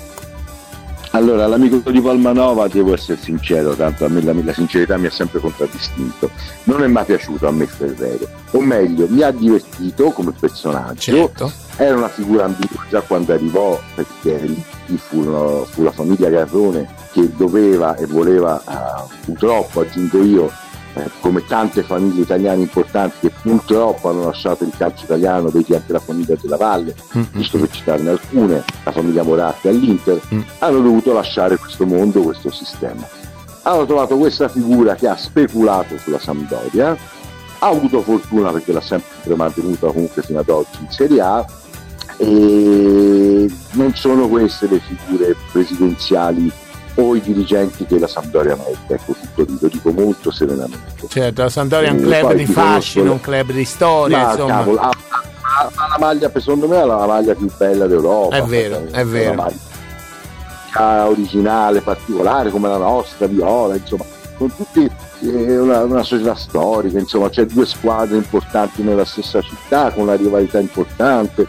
Allora, 1.16 1.46
l'amico 1.46 1.90
di 1.90 2.00
Palmanova, 2.02 2.68
devo 2.68 2.92
essere 2.92 3.18
sincero, 3.18 3.74
tanto 3.74 4.04
a 4.04 4.08
me 4.08 4.20
la, 4.20 4.34
la 4.34 4.52
sincerità 4.52 4.98
mi 4.98 5.06
ha 5.06 5.10
sempre 5.10 5.40
contraddistinto. 5.40 6.30
Non 6.64 6.82
è 6.82 6.86
mai 6.88 7.06
piaciuto 7.06 7.48
a 7.48 7.52
me 7.52 7.66
Ferrero, 7.66 8.28
o 8.50 8.60
meglio, 8.60 9.06
mi 9.08 9.22
ha 9.22 9.30
divertito 9.30 10.10
come 10.10 10.32
personaggio. 10.38 11.12
Certo. 11.12 11.50
Era 11.76 11.96
una 11.96 12.10
figura 12.10 12.44
ambigua 12.44 12.84
già 12.90 13.00
quando 13.00 13.32
arrivò, 13.32 13.80
perché 13.94 14.40
lì 14.86 14.98
furono- 14.98 15.64
fu 15.64 15.82
la 15.82 15.92
famiglia 15.92 16.28
Garrone 16.28 16.86
che 17.12 17.30
doveva 17.34 17.96
e 17.96 18.04
voleva, 18.04 18.60
eh, 18.60 19.14
purtroppo 19.24 19.80
aggiungo 19.80 20.22
io, 20.22 20.52
come 21.20 21.44
tante 21.46 21.82
famiglie 21.82 22.22
italiane 22.22 22.62
importanti 22.62 23.16
che 23.20 23.32
purtroppo 23.42 24.08
hanno 24.08 24.24
lasciato 24.24 24.64
il 24.64 24.72
calcio 24.76 25.04
italiano, 25.04 25.48
vedi 25.48 25.74
anche 25.74 25.92
la 25.92 25.98
famiglia 25.98 26.34
della 26.40 26.56
Valle, 26.56 26.94
giusto 27.32 27.58
per 27.58 27.70
citarne 27.70 28.10
alcune, 28.10 28.64
la 28.84 28.92
famiglia 28.92 29.22
Moratti 29.22 29.68
all'Inter, 29.68 30.20
Mm. 30.32 30.40
hanno 30.58 30.80
dovuto 30.80 31.12
lasciare 31.12 31.56
questo 31.56 31.86
mondo, 31.86 32.22
questo 32.22 32.50
sistema. 32.50 33.06
Hanno 33.62 33.84
trovato 33.84 34.16
questa 34.16 34.48
figura 34.48 34.94
che 34.94 35.08
ha 35.08 35.16
speculato 35.16 35.98
sulla 35.98 36.18
Sampdoria, 36.18 36.96
ha 37.58 37.66
avuto 37.68 38.02
fortuna 38.02 38.50
perché 38.50 38.72
l'ha 38.72 38.80
sempre 38.80 39.34
mantenuta 39.34 39.88
comunque 39.88 40.22
fino 40.22 40.38
ad 40.38 40.48
oggi 40.48 40.78
in 40.80 40.90
Serie 40.90 41.20
A 41.20 41.44
e 42.18 43.50
non 43.72 43.94
sono 43.94 44.28
queste 44.28 44.68
le 44.68 44.80
figure 44.80 45.36
presidenziali 45.52 46.50
o 46.96 47.14
i 47.14 47.20
dirigenti 47.20 47.84
che 47.86 47.98
la 47.98 48.06
Sampdoria 48.06 48.56
merita, 48.56 48.94
ecco 48.94 49.12
tutto 49.12 49.42
lì, 49.50 49.58
lo 49.60 49.68
dico 49.68 49.90
molto 49.92 50.30
serenamente. 50.30 51.06
Certo, 51.08 51.42
la 51.42 51.48
Sampdoria 51.48 51.88
è 51.88 51.92
un 51.92 51.98
Eh, 51.98 52.02
club 52.02 52.32
di 52.34 52.46
fascino, 52.46 53.04
conosco- 53.04 53.12
un 53.12 53.20
club 53.20 53.52
di 53.52 53.64
storia, 53.64 54.16
Ma 54.18 54.30
insomma. 54.30 54.52
cavolo, 54.54 54.78
ha, 54.80 54.86
ha- 54.88 55.70
ha 55.74 55.88
la 55.88 55.96
maglia, 55.98 56.30
secondo 56.34 56.68
me 56.68 56.76
ha 56.78 56.84
la 56.84 57.06
maglia 57.06 57.34
più 57.34 57.48
bella 57.56 57.86
d'Europa. 57.86 58.36
È 58.36 58.42
vero, 58.42 58.76
Cioè, 58.90 59.00
è 59.00 59.04
vero. 59.04 59.46
Originale, 60.78 61.80
particolare 61.80 62.50
come 62.50 62.68
la 62.68 62.76
nostra, 62.76 63.26
viola, 63.26 63.76
insomma, 63.76 64.04
con 64.36 64.54
tutti 64.54 64.90
eh, 65.22 65.58
una, 65.58 65.82
una 65.84 66.02
società 66.02 66.34
storica, 66.34 66.98
insomma, 66.98 67.30
c'è 67.30 67.46
due 67.46 67.64
squadre 67.64 68.16
importanti 68.16 68.82
nella 68.82 69.06
stessa 69.06 69.40
città, 69.40 69.90
con 69.90 70.02
una 70.02 70.16
rivalità 70.16 70.58
importante. 70.58 71.46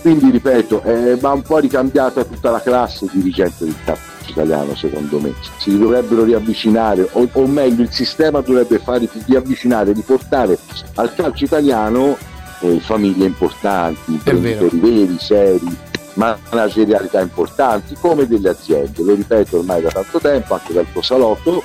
Quindi 0.00 0.30
ripeto, 0.30 0.82
eh, 0.84 1.16
va 1.16 1.32
un 1.32 1.42
po' 1.42 1.58
ricambiata 1.58 2.24
tutta 2.24 2.50
la 2.50 2.60
classe 2.62 3.06
dirigente 3.12 3.64
del 3.64 3.74
calcio 3.84 4.10
italiano, 4.30 4.74
secondo 4.74 5.18
me. 5.18 5.34
Si 5.58 5.76
dovrebbero 5.76 6.24
riavvicinare, 6.24 7.08
o, 7.12 7.28
o 7.30 7.46
meglio, 7.46 7.82
il 7.82 7.90
sistema 7.90 8.40
dovrebbe 8.40 8.78
fare 8.78 9.08
riavvicinare, 9.26 9.92
riportare 9.92 10.58
al 10.94 11.14
calcio 11.14 11.44
italiano 11.44 12.16
eh, 12.60 12.80
famiglie 12.80 13.26
importanti, 13.26 14.12
imprenditori 14.12 14.78
veri, 14.78 15.16
seri, 15.18 15.76
managerialità 16.14 17.20
importanti, 17.20 17.96
come 18.00 18.26
delle 18.26 18.50
aziende. 18.50 19.02
Lo 19.02 19.14
ripeto 19.14 19.58
ormai 19.58 19.82
da 19.82 19.90
tanto 19.90 20.18
tempo, 20.18 20.54
anche 20.54 20.72
dal 20.72 20.86
tuo 20.92 21.02
salotto, 21.02 21.62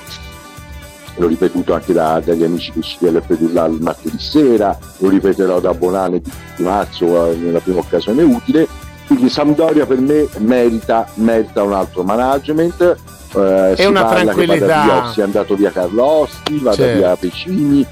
l'ho 1.16 1.26
ripetuto 1.26 1.74
anche 1.74 1.92
da- 1.92 2.20
dagli 2.24 2.44
amici 2.44 2.72
che 2.72 2.80
ci 2.80 2.96
là 3.00 3.66
il 3.66 3.80
martedì 3.80 4.18
sera, 4.18 4.76
lo 4.98 5.08
ripeterò 5.08 5.60
da 5.60 5.74
Bonane 5.74 6.20
di 6.20 6.62
marzo 6.62 7.30
eh, 7.30 7.36
nella 7.36 7.60
prima 7.60 7.80
occasione 7.80 8.22
utile. 8.22 8.86
Quindi 9.08 9.28
Sampdoria 9.30 9.86
per 9.86 9.98
me 9.98 10.28
merita, 10.38 11.08
merita 11.14 11.62
un 11.62 11.72
altro 11.72 12.02
management. 12.04 12.96
eh, 13.34 13.74
si 13.76 13.82
una 13.86 14.04
tranquillità. 14.06 14.82
via- 14.84 15.10
sia 15.12 15.24
andato 15.24 15.54
via 15.56 15.70
Carlo 15.70 16.02
Osti, 16.04 16.58
vada 16.60 16.76
Certo. 16.76 16.98
via 16.98 17.16
Pecini, 17.16 17.86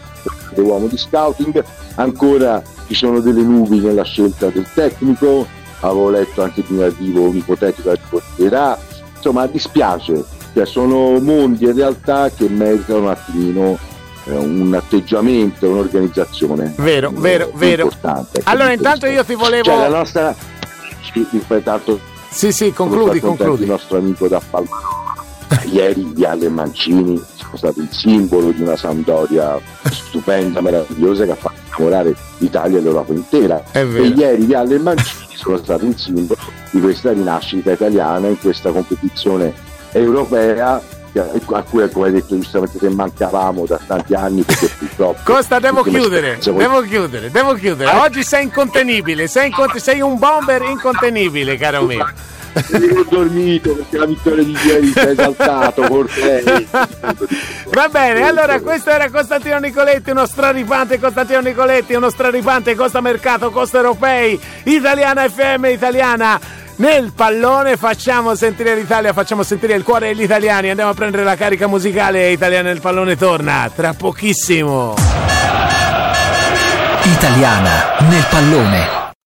è 0.55 0.61
uomo 0.61 0.87
di 0.87 0.97
scouting. 0.97 1.65
Ancora 1.97 2.63
ci 2.87 2.95
sono 2.95 3.21
delle 3.21 3.43
nubi 3.43 3.81
nella 3.81 4.05
scelta 4.05 4.49
del 4.49 4.67
tecnico. 4.75 5.47
Avevo 5.81 6.11
letto 6.11 6.43
anche 6.43 6.63
di 6.67 6.75
un 6.75 6.83
arrivo, 6.85 7.23
un 7.29 7.37
ipotetico 7.37 7.91
arrivo 7.91 8.21
di. 8.37 8.79
Insomma, 9.17 9.47
dispiace, 9.47 10.25
cioè, 10.55 10.65
sono 10.67 11.19
mondi 11.21 11.67
e 11.67 11.73
realtà 11.73 12.31
che 12.31 12.49
meritano 12.49 13.01
un 13.01 13.09
attimino 13.09 13.79
eh, 14.29 14.33
un 14.37 14.75
atteggiamento, 14.75 15.69
un'organizzazione. 15.69 16.75
Vero, 16.79 17.11
vero, 17.15 17.51
vero. 17.55 17.83
importante. 17.85 18.41
Allora, 18.45 18.73
intanto 18.73 19.07
io 19.07 19.25
ti 19.25 19.35
volevo- 19.35 19.65
Cioè, 19.65 19.89
la 19.89 19.97
nostra... 19.99 20.35
Sì, 21.13 21.27
Intanto 21.49 22.01
Sì, 22.31 22.53
sì, 22.53 22.73
concludi, 22.73 23.17
il 23.17 23.23
concludi. 23.23 23.67
nostro 23.67 23.99
amico 23.99 24.29
da 24.29 24.41
Palma. 24.51 24.69
Ieri 25.71 26.05
Viale 26.13 26.49
Mancini 26.49 27.23
sono 27.37 27.57
stato 27.57 27.81
il 27.81 27.89
simbolo 27.91 28.51
di 28.51 28.63
una 28.63 28.77
Sampdoria 28.77 29.59
stupenda, 29.91 30.61
meravigliosa 30.61 31.25
che 31.25 31.31
ha 31.31 31.37
fatto 31.37 31.55
innamorare 31.77 32.15
l'Italia 32.39 32.79
e 32.79 32.81
l'Europa 32.83 33.13
intera. 33.13 33.63
E 33.73 33.85
ieri 33.85 34.45
Viale 34.45 34.75
e 34.75 34.79
Mancini 34.79 35.27
sono 35.37 35.57
stati 35.59 35.87
il 35.87 35.97
simbolo 35.99 36.41
di 36.71 36.81
questa 36.81 37.13
rinascita 37.13 37.73
italiana 37.73 38.29
in 38.29 38.39
questa 38.39 38.71
competizione 38.71 39.55
europea 39.93 40.83
a 41.19 41.63
cui, 41.63 41.91
come 41.91 42.07
hai 42.07 42.13
detto 42.13 42.35
giustamente, 42.35 42.79
te 42.79 42.89
mancavamo 42.89 43.67
da 43.67 43.79
tanti 43.87 44.15
anni 44.15 44.43
perché 44.43 44.69
purtroppo... 44.79 45.21
Costa, 45.25 45.59
devo 45.59 45.83
chiudere, 45.83 46.37
speranze- 46.41 46.53
devo 46.53 46.81
chiudere, 46.83 47.31
devo 47.31 47.55
chiudere. 47.55 47.91
Oggi 47.99 48.23
sei 48.23 48.45
incontenibile, 48.45 49.27
sei, 49.27 49.47
incont- 49.47 49.77
sei 49.77 50.01
un 50.01 50.19
bomber 50.19 50.63
incontenibile, 50.63 51.57
caro 51.57 51.83
mio. 51.83 52.07
Non 52.71 52.91
ho 52.97 53.07
dormito 53.07 53.75
perché 53.75 53.99
la 53.99 54.07
vittoria 54.07 54.43
di 54.43 54.57
ieri 54.65 54.87
si 54.91 54.99
è 54.99 55.09
esaltato, 55.09 55.83
Cortei. 55.83 56.67
Va 57.67 57.89
bene, 57.91 58.27
allora 58.27 58.61
questo 58.61 58.89
era 58.89 59.11
Costantino 59.11 59.59
Nicoletti, 59.59 60.11
uno 60.11 60.25
straripante 60.25 60.99
Costantino 60.99 61.41
Nicoletti, 61.41 61.93
uno 61.93 62.09
straripante 62.09 62.75
Costa 62.75 63.03
Mercato, 63.03 63.51
Costa 63.51 63.77
Europei, 63.77 64.41
Italiana 64.65 65.29
FM, 65.29 65.67
Italiana. 65.67 66.65
Nel 66.77 67.13
pallone 67.15 67.77
facciamo 67.79 68.35
sentire 68.35 68.75
l'Italia, 68.75 69.15
facciamo 69.15 69.43
sentire 69.43 69.75
il 69.75 69.83
cuore 69.83 70.09
degli 70.09 70.23
italiani, 70.23 70.69
andiamo 70.69 70.91
a 70.91 70.95
prendere 70.95 71.25
la 71.25 71.35
carica 71.35 71.67
musicale 71.67 72.31
Italiana 72.31 72.69
nel 72.69 72.81
pallone 72.81 73.17
torna 73.17 73.71
tra 73.75 73.95
pochissimo. 73.95 74.95
Italiana 77.05 77.97
nel 78.01 78.27
pallone. 78.29 79.06